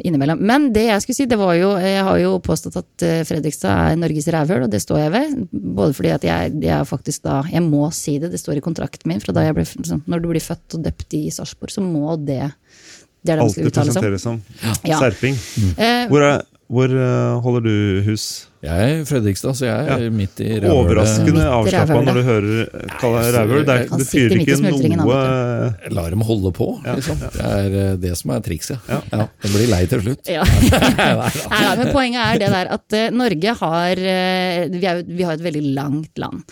innimellom. 0.04 0.42
Men 0.44 0.70
det 0.76 0.86
jeg 0.90 1.04
skulle 1.06 1.18
si, 1.20 1.28
det 1.30 1.38
var 1.40 1.54
jo 1.58 1.70
Jeg 1.82 2.04
har 2.08 2.20
jo 2.22 2.34
påstått 2.44 2.76
at 2.82 3.06
eh, 3.08 3.22
Fredrikstad 3.28 3.94
er 3.94 4.00
Norges 4.02 4.28
rævhøl, 4.34 4.66
og 4.68 4.72
det 4.74 4.82
står 4.84 5.00
jeg 5.06 5.14
ved. 5.16 5.38
Både 5.78 5.96
fordi 5.98 6.12
at 6.16 6.28
jeg, 6.28 6.54
jeg 6.68 6.88
faktisk 6.90 7.24
da 7.28 7.40
Jeg 7.52 7.64
må 7.66 7.88
si 7.96 8.18
det, 8.20 8.32
det 8.34 8.42
står 8.42 8.60
i 8.60 8.66
kontrakten 8.66 9.08
min 9.12 9.24
fra 9.24 9.34
da 9.38 9.46
jeg 9.48 9.56
ble 9.58 9.66
sånn, 9.68 10.04
Når 10.08 10.24
du 10.24 10.30
blir 10.34 10.44
født 10.44 10.78
og 10.80 10.84
døpt 10.90 11.18
i 11.20 11.24
Sarpsborg, 11.34 11.72
så 11.74 11.82
må 11.86 12.18
det 12.20 12.44
Det 13.24 13.34
er 13.34 13.40
det 13.40 13.44
Alltid 13.48 13.72
uttales 13.72 13.94
som. 13.98 14.04
presenteres 14.04 14.22
som 14.28 14.42
Ja. 14.88 15.00
serping. 15.02 15.36
Mm. 15.58 15.74
Hvor, 16.12 16.22
er, 16.24 16.44
hvor 16.70 16.92
eh, 16.94 17.40
holder 17.44 17.62
du 17.66 18.02
hus? 18.08 18.48
Jeg 18.66 18.94
er 18.98 19.04
Fredrikstad, 19.06 19.54
så 19.60 19.68
jeg 19.68 19.86
er 19.94 20.00
Ja. 20.02 20.10
midt 20.10 20.40
i 20.42 20.48
rævhølet. 20.58 20.72
Overraskende 20.74 21.44
avslappa 21.46 22.00
når 22.08 22.18
du 22.18 22.24
hører 22.26 22.88
kalle 22.98 23.22
rævhøl. 23.36 23.66
Det, 23.68 23.76
er- 23.76 23.98
det 23.98 24.08
i 24.18 24.40
ikke 24.42 24.98
noe 24.98 25.20
La 25.94 26.02
lar 26.02 26.10
dem 26.10 26.22
holde 26.26 26.52
på, 26.58 26.70
liksom. 26.84 27.20
Det 27.22 27.46
er 27.46 27.78
eh, 27.84 27.96
det 28.02 28.16
som 28.18 28.32
er 28.34 28.42
trikset. 28.42 28.80
Ja. 28.90 29.00
Den 29.14 29.54
blir 29.54 29.70
lei 29.70 29.84
til 29.86 30.02
slutt. 30.02 30.26
Ja. 30.28 30.42
Nei, 31.54 31.76
men 31.78 31.94
poenget 31.94 32.24
er 32.26 32.42
det 32.42 32.52
der 32.56 32.74
at 32.80 32.98
eh, 32.98 33.10
Norge 33.14 33.54
har 33.62 33.92
eh, 34.02 34.68
vi, 34.74 34.86
er, 34.90 35.04
vi 35.06 35.24
har 35.28 35.38
et 35.38 35.46
veldig 35.46 35.66
langt 35.78 36.18
land. 36.18 36.44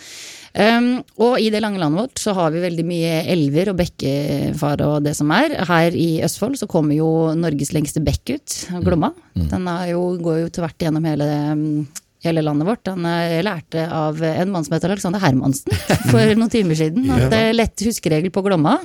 Um, 0.56 1.02
og 1.20 1.34
i 1.36 1.50
det 1.52 1.60
lange 1.60 1.76
landet 1.76 2.00
vårt 2.00 2.16
så 2.22 2.32
har 2.32 2.48
vi 2.54 2.62
veldig 2.62 2.84
mye 2.88 3.16
elver 3.28 3.68
og 3.74 3.76
bekkefar 3.76 4.80
og 4.86 5.02
det 5.04 5.12
som 5.18 5.28
er. 5.36 5.52
Her 5.68 5.92
i 5.92 6.22
Østfold 6.24 6.56
så 6.56 6.64
kommer 6.70 6.96
jo 6.96 7.10
Norges 7.36 7.74
lengste 7.76 8.00
bekk 8.00 8.32
ut, 8.38 8.54
Glomma. 8.86 9.10
Den 9.36 9.68
er 9.68 9.90
jo, 9.90 10.14
går 10.16 10.38
jo 10.46 10.48
tvert 10.56 10.80
gjennom 10.80 11.04
hele, 11.04 11.28
mm, 11.60 11.86
hele 12.26 12.44
landet 12.44 12.68
vårt. 12.68 12.84
Den 12.88 13.06
eh, 13.08 13.38
lærte 13.46 13.86
av 13.92 14.22
en 14.22 14.52
mann 14.54 14.66
som 14.66 14.76
heter 14.76 14.92
Alexander 14.94 15.22
Hermansen 15.22 15.72
for 16.12 16.34
noen 16.38 16.52
timer 16.52 16.78
siden. 16.78 17.06
At 17.14 17.30
det 17.32 17.44
er 17.50 17.56
lett 17.56 17.86
huskeregel 17.86 18.34
på 18.34 18.44
Glomma. 18.46 18.80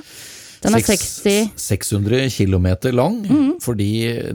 Den 0.62 0.76
er 0.78 0.84
60 0.86 1.56
600 1.58 2.28
km 2.30 2.68
lang, 2.94 3.16
mm. 3.26 3.48
fordi 3.64 3.88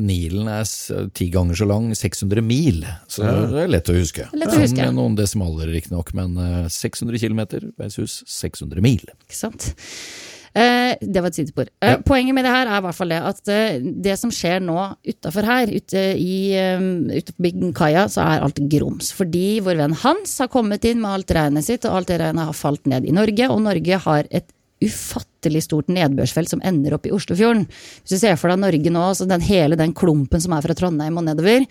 Nilen 0.04 0.50
er 0.52 0.68
ti 1.16 1.30
ganger 1.32 1.56
så 1.56 1.68
lang, 1.70 1.88
600 1.96 2.44
mil. 2.44 2.82
Så 3.08 3.24
det 3.24 3.62
er 3.64 3.72
lett 3.72 3.92
å 3.92 3.96
huske. 3.96 4.28
Lett 4.36 4.52
å 4.52 4.60
huske. 4.60 4.90
Som 4.90 5.00
noen 5.00 5.16
desimaler 5.16 5.72
riktignok, 5.72 6.12
men 6.18 6.36
eh, 6.42 6.66
600 6.74 7.22
km 7.24 7.72
versus 7.80 8.20
600 8.28 8.84
mil. 8.84 9.08
Ikke 9.24 9.40
sant? 9.40 9.72
Eh, 10.58 10.98
det 11.02 11.22
var 11.22 11.30
et 11.30 11.38
sidespor. 11.38 11.70
Eh, 11.82 11.92
Ja. 11.92 11.98
Poenget 12.02 12.34
med 12.34 12.46
det 12.48 12.52
her 12.54 12.66
er 12.66 12.80
i 12.80 12.86
hvert 12.88 12.98
fall 12.98 13.14
det 13.14 13.22
at 13.30 13.52
eh, 13.54 13.80
det 13.80 14.16
som 14.18 14.32
skjer 14.34 14.64
nå 14.66 14.78
utafor 15.06 15.46
her, 15.46 15.70
ute, 15.70 16.04
i, 16.18 16.58
ute 17.14 17.36
på 17.38 17.72
kaia, 17.78 18.08
så 18.10 18.26
er 18.26 18.46
alt 18.46 18.62
grums. 18.72 19.12
Fordi 19.14 19.60
vår 19.66 19.78
venn 19.84 19.98
Hans 20.02 20.38
har 20.42 20.50
kommet 20.50 20.86
inn 20.90 21.02
med 21.04 21.12
alt 21.12 21.34
regnet 21.38 21.68
sitt, 21.68 21.86
og 21.86 22.00
alt 22.00 22.08
det 22.12 22.22
regnet 22.24 22.50
har 22.50 22.58
falt 22.58 22.86
ned 22.90 23.06
i 23.06 23.14
Norge. 23.16 23.50
Og 23.54 23.62
Norge 23.62 24.02
har 24.08 24.30
et 24.32 24.50
ufattelig 24.84 25.64
stort 25.66 25.88
nedbørsfelt 25.90 26.52
som 26.52 26.62
ender 26.66 26.94
opp 26.98 27.08
i 27.10 27.14
Oslofjorden. 27.14 27.66
Hvis 28.04 28.14
du 28.14 28.20
ser 28.22 28.38
for 28.38 28.54
deg 28.54 28.62
Norge 28.62 28.94
nå, 28.94 29.06
så 29.18 29.26
den, 29.30 29.42
hele 29.46 29.78
den 29.80 29.94
klumpen 29.98 30.42
som 30.44 30.54
er 30.54 30.66
fra 30.66 30.76
Trondheim 30.78 31.18
og 31.18 31.26
nedover, 31.26 31.66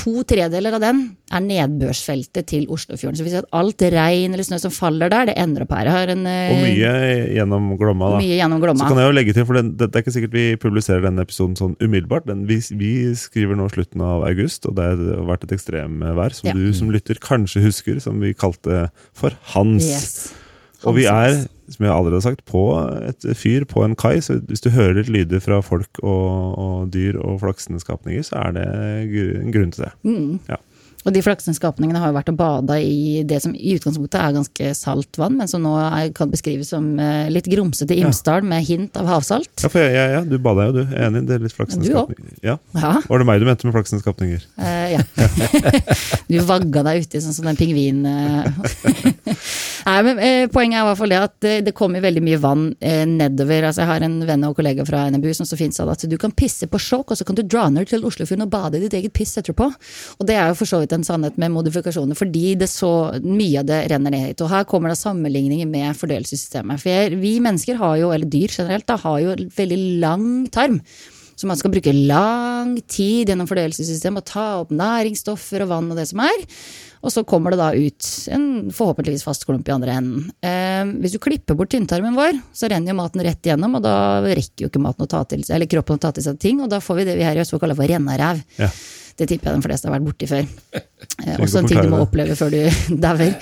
to 0.00 0.22
tredeler 0.24 0.76
av 0.78 0.80
den 0.82 1.00
er 1.30 1.42
nedbørsfeltet 1.44 2.46
til 2.50 2.66
Oslofjorden. 2.72 3.18
Så 3.20 3.26
vi 3.26 3.32
ser 3.34 3.44
at 3.44 3.50
alt 3.56 3.82
regn 3.92 4.32
eller 4.34 4.46
snø 4.46 4.58
som 4.62 4.72
faller 4.74 5.12
der, 5.12 5.28
det 5.30 5.36
ender 5.40 5.66
opp 5.66 5.74
her. 5.76 5.90
Har 5.92 6.12
en, 6.14 6.24
eh, 6.26 6.50
Og 6.54 6.62
mye 6.64 6.92
gjennom 7.36 7.68
Glomma. 7.78 8.10
da. 8.14 8.18
mye 8.22 8.38
gjennom 8.40 8.60
Så 8.80 8.88
kan 8.88 8.96
jeg 9.02 9.10
jo 9.10 9.16
legge 9.18 9.34
til, 9.36 9.44
for 9.46 9.54
den, 9.60 9.76
det 9.76 9.90
er 9.94 10.02
ikke 10.02 10.14
sikkert 10.16 10.32
vi 10.38 10.46
publiserer 10.56 11.02
denne 11.06 11.24
episoden 11.26 11.56
sånn 11.60 11.76
umiddelbart. 11.80 12.26
Den, 12.26 12.46
vi, 12.46 12.60
vi 12.72 12.92
skriver 13.14 13.56
nå 13.56 13.68
slutten 13.70 14.00
av 14.00 14.24
august, 14.24 14.66
og 14.66 14.76
det 14.76 14.88
har 14.88 15.24
vært 15.28 15.44
et 15.44 15.56
ekstremvær 15.58 16.32
som 16.34 16.48
Ja. 16.48 16.54
du 16.54 16.72
som 16.72 16.90
lytter 16.90 17.20
kanskje 17.20 17.62
husker, 17.62 18.00
som 18.00 18.20
vi 18.20 18.32
kalte 18.34 18.90
for 19.12 19.30
Hans. 19.54 19.84
Yes. 19.84 20.32
Og 20.88 20.96
vi 20.96 21.04
er, 21.10 21.42
som 21.68 21.84
jeg 21.84 21.92
allerede 21.92 22.20
har 22.20 22.26
sagt, 22.30 22.44
på 22.48 22.64
et 23.04 23.26
fyr 23.36 23.66
på 23.68 23.84
en 23.84 23.96
kai, 23.98 24.20
så 24.24 24.38
hvis 24.48 24.64
du 24.64 24.70
hører 24.72 25.00
litt 25.00 25.12
lyder 25.12 25.42
fra 25.44 25.60
folk 25.64 26.00
og, 26.02 26.58
og 26.58 26.90
dyr 26.94 27.18
og 27.20 27.40
flaksende 27.42 27.82
skapninger, 27.82 28.24
så 28.26 28.40
er 28.46 28.56
det 28.56 28.66
en 29.42 29.52
grunn 29.54 29.74
til 29.76 29.86
det. 29.86 29.92
Mm. 30.08 30.38
Ja. 30.48 30.60
Og 31.06 31.14
de 31.16 31.22
flaksenskapningene 31.24 31.96
har 32.02 32.10
jo 32.10 32.16
vært 32.18 32.28
og 32.28 32.36
bada 32.36 32.76
i 32.84 33.22
det 33.24 33.38
som 33.40 33.54
i 33.56 33.72
utgangspunktet 33.78 34.18
er 34.20 34.34
ganske 34.36 34.72
salt 34.76 35.16
vann, 35.20 35.38
men 35.38 35.48
som 35.48 35.62
nå 35.64 35.72
er, 35.80 36.10
kan 36.16 36.28
beskrives 36.32 36.68
som 36.74 36.90
eh, 37.00 37.30
litt 37.32 37.48
grumsete 37.48 37.96
Imsdal 37.96 38.44
med 38.44 38.66
hint 38.68 38.98
av 39.00 39.08
havsalt. 39.08 39.48
Ja, 39.64 39.70
for 39.72 39.80
jeg, 39.80 39.94
jeg, 39.96 40.12
ja, 40.18 40.20
du 40.28 40.36
bada 40.44 40.66
jo, 40.68 40.74
du. 40.76 40.82
Er 40.92 41.06
enig. 41.08 41.24
Det 41.30 41.38
er 41.38 41.44
litt 41.46 41.54
Du 41.54 41.56
flaksens 41.56 41.86
også. 41.88 42.04
skapninger. 42.04 42.36
Ja. 42.44 42.58
Ja, 42.76 42.92
Var 43.08 43.22
det 43.24 43.28
meg 43.30 43.40
du 43.40 43.48
mente 43.48 43.68
med 43.70 43.76
flaksenskapninger? 43.78 44.44
eh, 44.60 44.96
ja. 44.98 45.02
du 46.30 46.36
vagga 46.46 46.84
deg 46.90 47.06
uti 47.06 47.20
sånn 47.24 47.34
som 47.36 47.48
den 47.48 47.58
pingvinen. 47.58 48.04
eh. 48.06 49.40
Nei, 49.90 49.96
men 50.04 50.18
eh, 50.20 50.44
Poenget 50.52 50.76
er 50.76 50.84
i 50.84 50.88
hvert 50.90 50.98
fall 51.00 51.12
det 51.14 51.18
at 51.24 51.46
eh, 51.48 51.60
det 51.64 51.72
kommer 51.76 52.02
veldig 52.04 52.22
mye 52.24 52.38
vann 52.42 52.66
eh, 52.84 53.06
nedover. 53.08 53.64
Altså, 53.70 53.82
jeg 53.84 53.90
har 53.90 54.04
en 54.06 54.18
venn 54.28 54.44
og 54.48 54.54
kollega 54.58 54.84
fra 54.88 55.06
NMBU 55.10 55.32
som 55.38 55.48
så 55.48 55.56
fint 55.58 55.74
sa 55.76 55.86
at 55.88 56.04
du 56.10 56.16
kan 56.20 56.34
pisse 56.36 56.68
på 56.70 56.80
Skjåk, 56.80 57.14
og 57.14 57.18
så 57.18 57.24
kan 57.26 57.38
du 57.38 57.42
dra 57.48 57.66
ned 57.72 57.88
til 57.90 58.04
Oslofjorden 58.06 58.44
og 58.46 58.52
bade 58.52 58.76
i 58.78 58.84
ditt 58.84 58.96
eget 59.00 59.14
piss 59.16 59.32
etterpå. 59.40 59.70
Og 60.20 60.28
det 60.28 60.36
er 60.36 60.52
jo 60.52 60.58
for 60.60 60.68
så 60.68 60.82
vidt 60.82 60.89
en 60.96 61.06
sannhet 61.06 61.38
med 61.40 61.52
modifikasjoner, 61.54 62.18
fordi 62.18 62.56
det 62.60 62.70
så 62.72 62.92
mye 63.22 63.62
av 63.62 63.70
det 63.70 63.80
renner 63.92 64.14
ned 64.14 64.26
hit. 64.28 64.44
Og 64.44 64.52
her 64.52 64.66
kommer 64.68 64.92
det 64.92 65.00
sammenligninger 65.00 65.68
med 65.70 65.96
fordøyelsessystemet. 65.98 66.82
For 66.82 67.16
vi 67.22 67.38
mennesker 67.42 67.80
har 67.80 67.96
jo, 68.02 68.12
eller 68.14 68.30
dyr 68.30 68.52
generelt, 68.52 68.88
da, 68.90 68.98
har 69.00 69.22
jo 69.24 69.38
veldig 69.56 69.80
lang 70.02 70.28
tarm. 70.52 70.80
Så 71.40 71.48
man 71.48 71.56
skal 71.56 71.72
bruke 71.72 71.92
lang 71.96 72.74
tid 72.84 73.30
gjennom 73.30 73.48
fordøyelsessystemet 73.48 74.20
og 74.20 74.28
ta 74.28 74.46
opp 74.60 74.72
næringsstoffer 74.76 75.64
og 75.64 75.70
vann 75.70 75.88
og 75.88 75.96
det 75.96 76.04
som 76.10 76.20
er. 76.26 76.42
Og 77.00 77.14
så 77.14 77.22
kommer 77.24 77.54
det 77.54 77.60
da 77.62 77.70
ut 77.72 78.08
en 78.34 78.44
forhåpentligvis 78.76 79.24
fast 79.24 79.46
klump 79.48 79.68
i 79.70 79.72
andre 79.72 79.94
enden. 79.96 80.26
Eh, 80.44 80.84
hvis 81.00 81.14
du 81.16 81.20
klipper 81.22 81.56
bort 81.56 81.72
tynntarmen 81.72 82.18
vår, 82.18 82.36
så 82.52 82.68
renner 82.68 82.92
jo 82.92 82.98
maten 82.98 83.24
rett 83.24 83.48
igjennom, 83.48 83.78
og 83.78 83.86
da 83.86 83.94
rekker 84.26 84.66
jo 84.66 84.68
ikke 84.68 84.84
maten 84.84 85.06
å 85.06 85.08
ta 85.08 85.22
til 85.30 85.46
eller 85.48 85.70
kroppen 85.70 85.96
å 85.96 86.02
ta 86.04 86.12
til 86.12 86.26
seg 86.26 86.36
ting, 86.42 86.60
og 86.60 86.68
da 86.72 86.82
får 86.84 87.00
vi 87.00 87.06
det 87.08 87.16
vi 87.16 87.24
her 87.24 87.40
i 87.40 87.40
Østfold 87.40 87.64
kaller 87.64 87.78
for 87.78 87.88
rennaræv. 87.88 88.44
Ja. 88.60 88.68
Det 89.18 89.26
tipper 89.28 89.50
jeg 89.50 89.60
de 89.60 89.66
fleste 89.66 89.88
har 89.88 89.96
vært 89.98 90.06
borti 90.10 90.30
før. 90.30 90.46
Eh, 91.20 91.36
Også 91.40 91.58
en 91.60 91.66
ting 91.68 91.80
du 91.84 91.88
må 91.92 91.98
oppleve 92.00 92.32
før 92.36 92.48
du 92.52 92.58
dauer. 93.04 93.34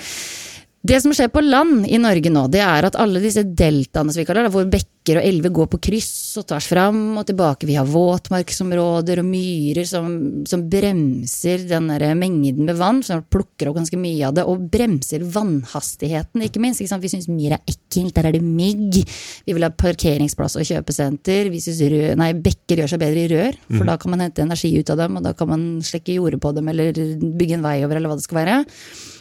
Det 0.79 0.95
som 1.03 1.11
skjer 1.11 1.27
på 1.27 1.41
land 1.43 1.83
i 1.91 1.97
Norge 1.99 2.31
nå, 2.31 2.45
det 2.47 2.61
er 2.63 2.85
at 2.87 2.95
alle 2.95 3.19
disse 3.19 3.41
deltaene 3.43 4.13
som 4.13 4.21
vi 4.21 4.23
kaller 4.27 4.45
det, 4.47 4.51
hvor 4.53 4.67
bekker 4.71 5.17
og 5.19 5.25
elver 5.27 5.51
går 5.51 5.67
på 5.73 5.79
kryss 5.89 6.37
og 6.39 6.45
tvers 6.47 6.69
fram 6.71 7.17
og 7.19 7.25
tilbake. 7.27 7.67
Vi 7.67 7.75
har 7.75 7.89
våtmarksområder 7.89 9.19
og 9.19 9.27
myrer 9.27 9.89
som, 9.89 10.07
som 10.47 10.63
bremser 10.71 11.65
den 11.67 11.89
der 11.91 12.05
mengden 12.15 12.63
med 12.69 12.79
vann, 12.79 13.01
som 13.03 13.25
plukker 13.27 13.67
opp 13.67 13.81
ganske 13.81 13.99
mye 13.99 14.29
av 14.29 14.37
det, 14.39 14.47
og 14.47 14.69
bremser 14.71 15.27
vannhastigheten, 15.27 16.47
ikke 16.47 16.63
minst. 16.63 16.79
Ikke 16.79 16.93
sant? 16.93 17.03
Vi 17.03 17.11
syns 17.11 17.27
myr 17.27 17.57
er 17.57 17.63
ekkelt, 17.67 18.15
der 18.15 18.31
er 18.31 18.39
det 18.39 18.43
mygg. 18.45 19.01
Vi 19.03 19.57
vil 19.57 19.67
ha 19.67 19.73
parkeringsplass 19.75 20.55
og 20.61 20.67
kjøpesenter. 20.69 21.51
Vi 21.51 21.63
syns 21.65 21.83
nei, 22.21 22.31
bekker 22.39 22.85
gjør 22.85 22.95
seg 22.95 23.03
bedre 23.03 23.27
i 23.27 23.29
rør, 23.35 23.61
for 23.75 23.83
da 23.89 23.99
kan 23.99 24.15
man 24.15 24.23
hente 24.29 24.47
energi 24.47 24.71
ut 24.79 24.95
av 24.95 25.03
dem, 25.03 25.19
og 25.19 25.27
da 25.27 25.35
kan 25.35 25.51
man 25.51 25.69
slekke 25.83 26.21
jordet 26.21 26.39
på 26.39 26.55
dem, 26.55 26.71
eller 26.71 26.95
bygge 27.19 27.59
en 27.59 27.67
vei 27.67 27.81
over, 27.83 27.99
eller 27.99 28.13
hva 28.13 28.21
det 28.21 28.29
skal 28.29 28.45
være. 28.45 28.61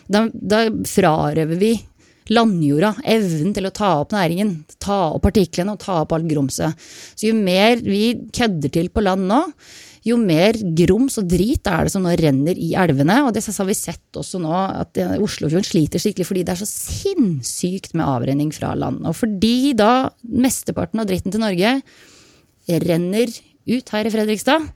Da, 0.09 0.27
da 0.33 0.65
frarøver 0.88 1.61
vi 1.61 1.73
landjorda 2.33 2.95
evnen 3.09 3.55
til 3.57 3.69
å 3.69 3.75
ta 3.75 3.95
opp 4.03 4.12
næringen, 4.12 4.55
ta 4.81 5.15
opp 5.15 5.25
partiklene 5.25 5.75
og 5.75 5.83
ta 5.83 6.03
opp 6.03 6.15
alt 6.17 6.29
grumset. 6.29 6.88
Så 7.17 7.31
jo 7.31 7.37
mer 7.37 7.81
vi 7.85 8.31
kødder 8.35 8.73
til 8.75 8.91
på 8.93 9.05
land 9.05 9.29
nå, 9.31 9.43
jo 10.09 10.17
mer 10.21 10.57
grums 10.79 11.19
og 11.21 11.29
drit 11.29 11.67
er 11.69 11.87
det 11.87 11.93
som 11.93 12.05
nå 12.05 12.15
renner 12.21 12.59
i 12.61 12.71
elvene. 12.79 13.21
Og 13.27 13.33
det 13.37 13.43
har 13.45 13.69
vi 13.69 13.77
sett 13.77 14.21
også 14.21 14.41
nå, 14.41 14.53
at 14.55 15.00
Oslofjorden 15.19 15.67
sliter 15.67 16.03
skikkelig 16.03 16.29
fordi 16.29 16.45
det 16.47 16.55
er 16.55 16.62
så 16.62 16.69
sinnssykt 16.69 17.97
med 17.99 18.09
avrenning 18.09 18.53
fra 18.55 18.75
land. 18.79 19.03
Og 19.09 19.17
fordi 19.19 19.75
da 19.79 20.09
mesteparten 20.23 21.03
av 21.03 21.09
dritten 21.11 21.35
til 21.35 21.45
Norge 21.45 21.79
renner 22.69 23.33
ut 23.69 23.93
her 23.93 24.09
i 24.09 24.12
Fredrikstad, 24.12 24.69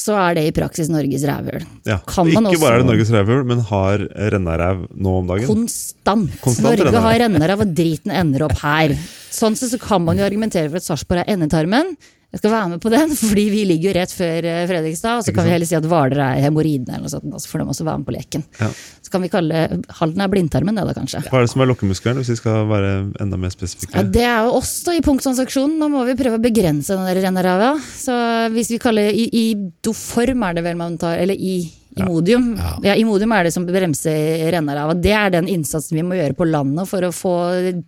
så 0.00 0.16
er 0.16 0.38
det 0.38 0.46
i 0.48 0.52
praksis 0.56 0.88
Norges 0.92 1.24
rævhøl. 1.28 1.64
Ja. 1.88 1.98
Kan 2.08 2.30
man 2.32 2.48
Ikke 2.48 2.62
bare 2.62 2.78
er 2.78 2.84
det 2.84 2.88
Norges 2.88 3.10
rævhull, 3.14 3.42
men 3.48 3.60
har 3.70 4.04
rennaræv 4.34 4.86
nå 4.96 5.16
om 5.20 5.28
dagen. 5.28 5.50
Konstant. 5.50 6.38
Konstant 6.40 6.66
Norge 6.68 6.86
renner. 6.88 7.04
har 7.06 7.20
rennaræv, 7.26 7.66
og 7.66 7.74
driten 7.76 8.14
ender 8.14 8.46
opp 8.48 8.56
her. 8.64 8.96
Sånn 9.30 9.58
sett 9.58 9.74
så 9.74 9.80
kan 9.82 10.02
man 10.06 10.18
jo 10.18 10.24
argumentere 10.26 10.70
for 10.72 10.80
at 10.80 10.86
Sarpsborg 10.88 11.22
er 11.22 11.36
endetarmen. 11.36 11.94
Jeg 12.30 12.38
skal 12.44 12.52
være 12.52 12.68
med 12.70 12.80
på 12.82 12.90
den, 12.92 13.10
fordi 13.30 13.44
vi 13.50 13.64
ligger 13.66 13.90
jo 13.90 13.94
rett 13.98 14.12
før 14.14 14.46
eh, 14.46 14.60
Fredrikstad. 14.70 15.18
Og 15.18 15.26
så 15.26 15.34
kan 15.34 15.48
vi 15.48 15.54
heller 15.54 15.66
si 15.66 15.74
at 15.78 15.88
Hvaler 15.90 16.20
er 16.22 16.42
hemoroidene, 16.44 16.94
eller 16.98 17.08
noe 17.08 17.12
sånt. 17.12 17.34
så 17.42 17.50
får 17.50 17.62
de 17.62 17.66
også 17.74 17.86
være 17.88 18.02
med 18.02 18.06
på 18.06 18.14
leken. 18.14 18.44
Ja. 18.60 18.68
Så 19.02 19.10
kan 19.14 19.24
vi 19.24 19.32
kalle 19.32 19.64
Halden 19.98 20.22
er 20.22 20.30
blindtarmen, 20.30 20.78
det 20.78 20.86
da 20.86 20.94
kanskje. 20.94 21.24
Hva 21.26 21.40
er 21.40 21.48
det 21.48 21.52
som 21.54 21.64
er 21.64 21.70
lokkemuskelen, 21.72 22.20
hvis 22.22 22.30
vi 22.34 22.38
skal 22.38 22.68
være 22.70 22.92
enda 23.24 23.40
mer 23.40 23.50
spesifikke? 23.54 23.96
Ja, 23.98 24.06
Det 24.06 24.22
er 24.28 24.46
jo 24.46 24.54
oss 24.60 24.76
da 24.86 24.94
i 24.94 25.02
punkttransaksjonen. 25.02 25.74
Nå 25.82 25.90
må 25.90 26.04
vi 26.06 26.14
prøve 26.20 26.38
å 26.38 26.44
begrense 26.44 26.94
den 26.94 27.08
der 27.10 27.22
renneræva. 27.26 27.72
Så 27.98 28.14
hvis 28.54 28.70
vi 28.76 28.78
kaller 28.82 29.10
i, 29.10 29.26
i 29.34 29.46
doform 29.82 30.46
er 30.46 30.58
det 30.60 30.66
vel 30.70 30.78
man 30.78 30.98
tar, 31.02 31.18
eller 31.18 31.34
i 31.34 31.58
Imodium. 31.98 32.52
Ja. 32.54 32.72
Ja. 32.90 32.94
Imodium 33.00 33.32
er 33.34 33.46
det 33.46 33.52
som 33.54 33.66
bremser 33.66 34.46
renneræva. 34.54 34.94
Det 34.94 35.12
er 35.16 35.32
den 35.34 35.48
innsatsen 35.50 35.98
vi 35.98 36.04
må 36.06 36.18
gjøre 36.18 36.36
på 36.38 36.46
landet 36.46 36.88
for 36.90 37.06
å 37.06 37.12
få 37.14 37.34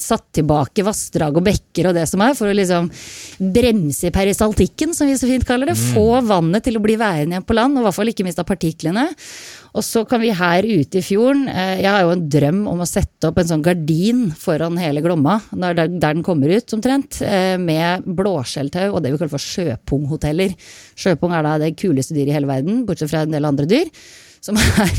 satt 0.03 0.26
tilbake 0.38 0.85
vassdrag 0.87 1.38
og 1.38 1.46
bekker 1.46 1.90
og 1.90 1.96
det 1.98 2.09
som 2.11 2.24
er, 2.24 2.35
for 2.38 2.50
å 2.50 2.57
liksom 2.57 2.90
bremse 3.55 4.11
peristaltikken, 4.14 4.96
som 4.96 5.11
vi 5.11 5.18
så 5.18 5.31
fint 5.31 5.46
kaller 5.48 5.70
det. 5.70 5.79
Få 5.92 6.22
vannet 6.26 6.66
til 6.66 6.79
å 6.79 6.85
bli 6.85 6.98
værende 7.00 7.38
igjen 7.38 7.46
på 7.46 7.59
land, 7.59 7.79
og 7.79 7.85
i 7.85 7.88
hvert 7.88 8.00
fall 8.00 8.12
ikke 8.12 8.26
miste 8.26 8.46
partiklene. 8.48 9.07
Og 9.72 9.85
så 9.87 10.02
kan 10.08 10.20
vi 10.20 10.32
her 10.37 10.66
ute 10.68 11.00
i 11.00 11.04
fjorden 11.04 11.46
eh, 11.48 11.80
Jeg 11.80 11.88
har 11.88 12.02
jo 12.04 12.12
en 12.12 12.24
drøm 12.35 12.62
om 12.68 12.82
å 12.85 12.88
sette 12.88 13.30
opp 13.30 13.40
en 13.40 13.48
sånn 13.48 13.64
gardin 13.64 14.26
foran 14.37 14.76
hele 14.80 15.00
Glomma, 15.04 15.38
der, 15.52 15.87
den 15.88 16.24
kommer 16.26 16.52
ut 16.52 16.76
omtrent, 16.76 17.22
eh, 17.24 17.56
med 17.61 18.04
blåskjelltau 18.04 18.90
og 18.90 19.00
det 19.02 19.14
vi 19.14 19.20
kaller 19.20 19.32
for 19.32 19.46
sjøpunghoteller. 19.52 20.56
Sjøpung 20.98 21.32
er 21.37 21.46
da 21.46 21.56
det 21.62 21.74
kuleste 21.80 22.16
dyret 22.16 22.35
i 22.35 22.37
hele 22.37 22.50
verden, 22.50 22.85
bortsett 22.88 23.12
fra 23.12 23.24
en 23.24 23.32
del 23.32 23.48
andre 23.48 23.68
dyr. 23.70 23.88
Som 24.44 24.58
er 24.61 24.92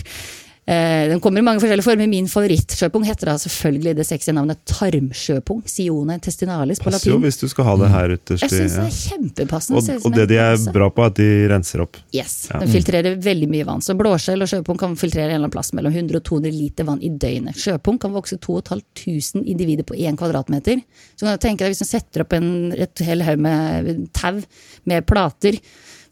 Den 0.65 1.19
kommer 1.19 1.41
i 1.41 1.43
mange 1.43 1.59
forskjellige 1.59 1.83
former. 1.83 2.07
Min 2.07 2.27
favorittsjøpung 2.31 3.03
heter 3.03 3.27
da 3.27 3.33
selvfølgelig 3.41 3.95
det 3.97 4.05
sexy 4.07 4.31
navnet 4.31 4.61
tarmsjøpung. 4.69 5.59
Sione 5.67 6.15
intestinalis 6.15 6.79
på 6.79 6.87
latin. 6.87 6.99
Passer 7.01 7.11
jo 7.11 7.17
hvis 7.19 7.39
du 7.41 7.47
skal 7.51 7.67
ha 7.67 7.73
det 7.81 7.89
her 7.91 8.13
ytterst. 8.15 8.45
Jeg 8.45 8.53
synes 8.53 8.77
det 8.77 8.85
er 8.85 8.95
kjempepassende. 9.17 9.81
og, 9.97 10.05
og 10.07 10.15
det 10.15 10.27
de 10.31 10.37
er 10.39 10.55
bra 10.75 10.87
på, 10.93 11.03
er 11.03 11.11
at 11.11 11.19
de 11.19 11.27
renser 11.51 11.83
opp. 11.83 11.99
Yes, 12.15 12.37
Ja. 12.47 12.61
den 12.63 12.71
filtrerer 12.71 13.19
veldig 13.19 13.49
mye 13.51 13.67
vann. 13.67 13.83
Så 13.83 13.95
blåskjell 13.99 14.45
og 14.45 14.51
sjøpung 14.53 14.79
kan 14.79 14.95
filtrere 14.99 15.27
en 15.27 15.35
eller 15.35 15.41
annen 15.43 15.55
plass 15.57 15.73
mellom 15.75 15.91
100 15.91 16.21
og 16.21 16.23
200 16.31 16.55
liter 16.55 16.87
vann 16.87 17.03
i 17.03 17.11
døgnet. 17.11 17.59
Sjøpung 17.59 17.99
kan 17.99 18.15
vokse 18.15 18.39
2500 18.39 19.43
individer 19.43 19.83
på 19.83 19.99
1 19.99 20.15
kvadratmeter. 20.19 20.79
Så 21.19 21.25
kan 21.27 21.35
du 21.35 21.43
tenke 21.43 21.65
deg 21.67 21.73
hvis 21.75 21.83
du 21.83 21.89
setter 21.91 22.23
opp 22.23 22.33
en, 22.39 22.71
et 22.71 23.03
hel 23.03 23.21
haug 23.27 23.43
med 23.43 24.07
tau 24.15 24.39
med 24.87 25.05
plater 25.11 25.59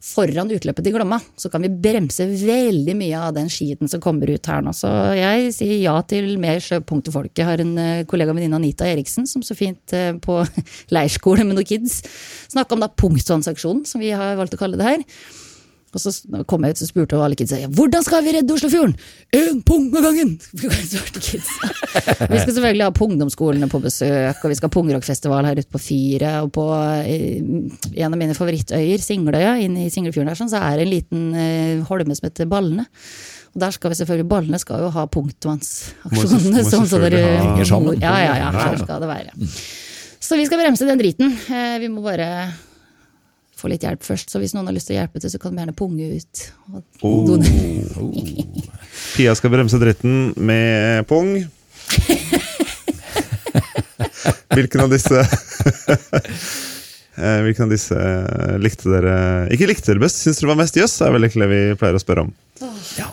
foran 0.02 0.50
utløpet 0.50 0.86
til 0.88 0.96
Glomma, 0.96 1.20
så 1.38 1.52
kan 1.52 1.62
vi 1.62 1.70
bremse 1.84 2.26
veldig 2.26 2.96
mye 2.98 3.20
av 3.28 3.36
den 3.36 3.52
skiten 3.54 3.92
som 3.92 4.02
kommer 4.02 4.32
ut 4.32 4.48
her 4.50 4.64
nå. 4.66 4.74
Så 4.74 4.90
jeg 5.20 5.52
sier 5.54 5.78
ja 5.84 5.98
til 6.08 6.34
mer 6.42 6.64
sjøpunkt 6.64 7.06
til 7.06 7.16
folket. 7.16 7.44
Jeg 7.44 7.50
har 7.52 7.62
en 7.62 7.76
kollega 8.10 8.22
kollega 8.22 8.36
venninne 8.38 8.60
Anita 8.60 8.88
Eriksen 8.88 9.28
som 9.28 9.44
så 9.44 9.56
fint 9.58 9.94
eh, 9.94 10.14
på 10.22 10.42
leirskole 10.96 11.46
med 11.46 11.58
noen 11.58 11.68
kids 11.68 12.02
snakka 12.52 12.76
om 12.76 12.84
da 12.84 12.92
punkttransaksjonen, 12.92 13.86
som 13.86 14.02
vi 14.02 14.12
har 14.12 14.38
valgt 14.40 14.56
å 14.56 14.62
kalle 14.62 14.80
det 14.80 14.88
her. 14.88 15.06
Og 15.92 16.00
så 16.00 16.12
kom 16.48 16.64
jeg 16.64 16.78
ut 16.78 16.82
og 16.86 16.88
spurte 16.88 17.18
og 17.18 17.26
alle 17.26 17.36
kidsa 17.36 17.58
hvordan 17.68 18.06
skal 18.06 18.24
vi 18.24 18.32
redde 18.38 18.54
Oslofjorden? 18.56 18.94
Én 19.36 19.60
pung 19.68 19.90
av 19.98 20.06
gangen! 20.08 20.38
Vi 22.32 22.40
skal 22.40 22.54
selvfølgelig 22.56 22.86
ha 22.86 22.94
pungdomsskolene 22.96 23.68
på 23.72 23.82
besøk, 23.84 24.40
og 24.44 24.52
vi 24.52 24.56
skal 24.58 24.70
ha 24.70 24.74
pungrockfestival 24.76 25.48
her 25.50 25.60
ute 25.60 25.72
på 25.72 25.82
Fyret. 25.82 26.46
Og 26.46 26.52
på 26.56 26.64
eh, 27.04 27.42
en 27.42 28.08
av 28.16 28.18
mine 28.20 28.36
favorittøyer, 28.38 29.02
Singløya, 29.04 29.58
inne 29.66 29.86
i 29.88 29.92
Singlefjorden 29.94 30.32
der, 30.32 30.40
sånn, 30.40 30.52
så 30.52 30.62
er 30.64 30.80
det 30.80 30.86
en 30.88 30.94
liten 30.94 31.28
eh, 31.36 31.84
holme 31.90 32.16
som 32.18 32.30
heter 32.30 32.50
Ballene. 32.52 32.88
Og 33.52 33.60
der 33.66 33.76
skal 33.76 33.92
vi 33.92 34.00
selvfølgelig, 34.00 34.30
Ballene 34.32 34.60
skal 34.64 34.86
jo 34.86 34.92
ha 34.96 35.06
punktvannsaksjonene. 35.12 36.64
sånn 36.72 36.88
som 36.88 37.04
dere 37.04 37.22
Henger 37.42 37.68
sammen. 37.68 38.00
Ja, 38.00 38.16
ja, 38.24 38.36
ja, 38.46 38.52
Her 38.56 38.80
skal 38.80 39.04
det 39.04 39.12
være. 39.12 39.36
Så 40.22 40.38
vi 40.40 40.48
skal 40.48 40.62
bremse 40.64 40.88
den 40.88 41.02
driten. 41.02 41.34
Eh, 41.52 41.76
Vi 41.84 41.92
må 41.92 42.04
bare 42.06 42.30
få 43.62 43.70
litt 43.72 43.86
hjelp 43.86 44.04
først. 44.06 44.34
Så 44.34 44.42
hvis 44.42 44.54
noen 44.58 44.68
har 44.70 44.76
lyst 44.76 44.90
til 44.90 44.98
å 44.98 45.02
hjelpe 45.02 45.22
til, 45.22 45.32
så 45.34 45.40
kan 45.42 45.54
de 45.56 45.62
gjerne 45.64 45.78
punge 45.78 46.06
ut. 46.18 46.36
Og 46.74 46.82
Oh. 47.02 47.38
Pia 49.16 49.34
skal 49.38 49.54
bremse 49.54 49.80
dritten 49.82 50.34
med 50.38 51.06
pung. 51.10 51.32
Hvilken 54.52 54.82
av 54.84 54.92
disse 54.92 55.24
Eh, 57.22 57.42
Hvilken 57.44 57.66
av 57.68 57.72
disse 57.74 57.98
likte 58.64 58.88
dere 58.88 59.16
Ikke 59.52 59.68
likte 59.68 59.92
dere 59.92 60.00
best, 60.00 60.22
syns 60.24 60.40
dere 60.40 60.54
var 60.54 60.62
mest 60.62 60.78
jøss? 60.80 60.94
er 61.04 61.12
vel 61.12 61.28
egentlig 61.28 61.44
det 61.44 61.52
vi 61.52 61.76
pleier 61.82 61.98
å 61.98 62.02
spørre 62.02 62.24
om. 62.24 62.30
Jeg 62.96 63.08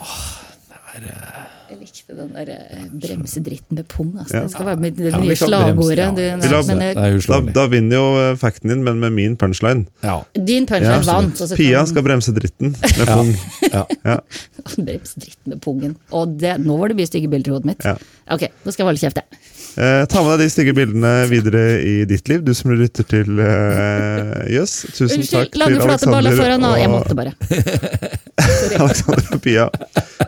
likte 2.09 2.17
den 2.17 2.33
der 2.35 2.49
eh, 2.49 2.85
bremsedritten 2.93 3.77
med 3.77 3.89
pung. 3.89 4.17
Altså. 4.19 4.37
Ja. 4.37 4.43
Det 4.43 4.51
skal 4.53 4.67
være 4.67 4.81
med 4.81 4.97
det 4.97 5.13
Ja, 5.13 5.19
nye 5.19 5.37
slagordet. 5.37 6.15
bremse, 6.15 6.69
Du, 6.69 6.75
nei, 6.75 6.91
eh, 6.95 7.19
Da, 7.29 7.41
da 7.53 7.67
vinner 7.69 7.97
jo 7.97 8.31
eh, 8.31 8.37
facten 8.37 8.69
din, 8.71 8.85
men 8.85 8.99
med 9.01 9.13
min 9.13 9.37
punchline. 9.37 9.87
Ja. 10.03 10.23
din 10.35 10.67
punchline 10.67 11.05
Ja, 11.05 11.13
vant. 11.13 11.57
Pia 11.57 11.85
skal 11.87 12.03
bremse 12.03 12.33
dritten 12.33 12.75
med 12.99 13.07
pung. 13.07 13.35
ja. 13.73 13.85
Ja. 14.05 14.21
Bremsedritten 14.77 15.47
med 15.53 15.61
pungen. 15.61 15.97
Og 16.13 16.39
det, 16.39 16.59
nå 16.65 16.79
var 16.79 16.89
det 16.89 16.97
mye 16.97 17.07
stygge 17.07 17.29
bilder 17.29 17.51
i 17.51 17.55
hodet 17.55 17.65
mitt. 17.67 17.85
Ja. 17.85 17.97
Ok, 18.31 18.49
nå 18.65 18.73
skal 18.73 18.85
jeg 18.85 18.89
holde 18.89 19.01
kjeft, 19.01 19.17
jeg. 19.23 19.41
Eh, 19.79 20.05
ta 20.11 20.23
med 20.25 20.39
deg 20.39 20.49
de 20.49 20.51
stygge 20.51 20.75
bildene 20.75 21.13
videre 21.31 21.81
i 21.87 22.05
ditt 22.09 22.29
liv, 22.29 22.43
du 22.43 22.51
som 22.57 22.73
lytter 22.75 23.07
til 23.07 23.39
eh, 23.39 24.49
yes. 24.51 24.81
Tusen 24.97 25.23
takk 25.23 25.55
Unnskyld, 25.55 25.55
til 25.55 25.63
Alexander 25.79 26.35
foran 26.35 26.65
og 26.67 26.79
Jeg 26.81 26.91
måtte 26.91 27.15
bare. 27.19 27.37
Alexander 28.81 29.29
og 29.35 29.43
Pia 29.43 29.69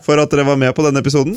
for 0.04 0.20
at 0.22 0.30
dere 0.32 0.46
var 0.48 0.58
med 0.58 0.72
på 0.74 0.84
denne 0.86 1.02
episoden. 1.02 1.34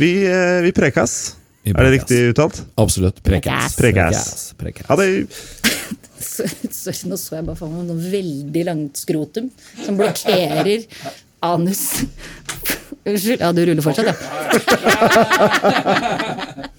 Vi, 0.00 0.10
eh, 0.28 0.60
vi 0.66 0.72
prekas. 0.76 1.36
Vi 1.66 1.72
Er 1.74 1.82
det 1.82 1.92
riktig 1.96 2.18
uttalt? 2.30 2.60
Absolutt. 2.78 3.22
Prekas. 3.26 3.76
Prekas. 3.78 4.54
Prekas. 4.58 4.86
Ha 4.86 4.96
det. 5.00 5.26
Sorry, 6.26 7.08
nå 7.10 7.16
så 7.18 7.38
jeg 7.40 7.46
bare 7.48 7.58
for 7.58 7.68
meg 7.72 7.88
noe 7.88 7.98
veldig 8.12 8.62
langt 8.68 9.00
skrotum 9.00 9.50
som 9.82 9.98
blokkerer 9.98 10.86
anus. 11.46 11.82
Unnskyld. 13.06 13.40
Ja, 13.40 13.52
du 13.54 13.62
ruller 13.66 13.82
fortsatt, 13.82 14.06
ja. 14.10 14.14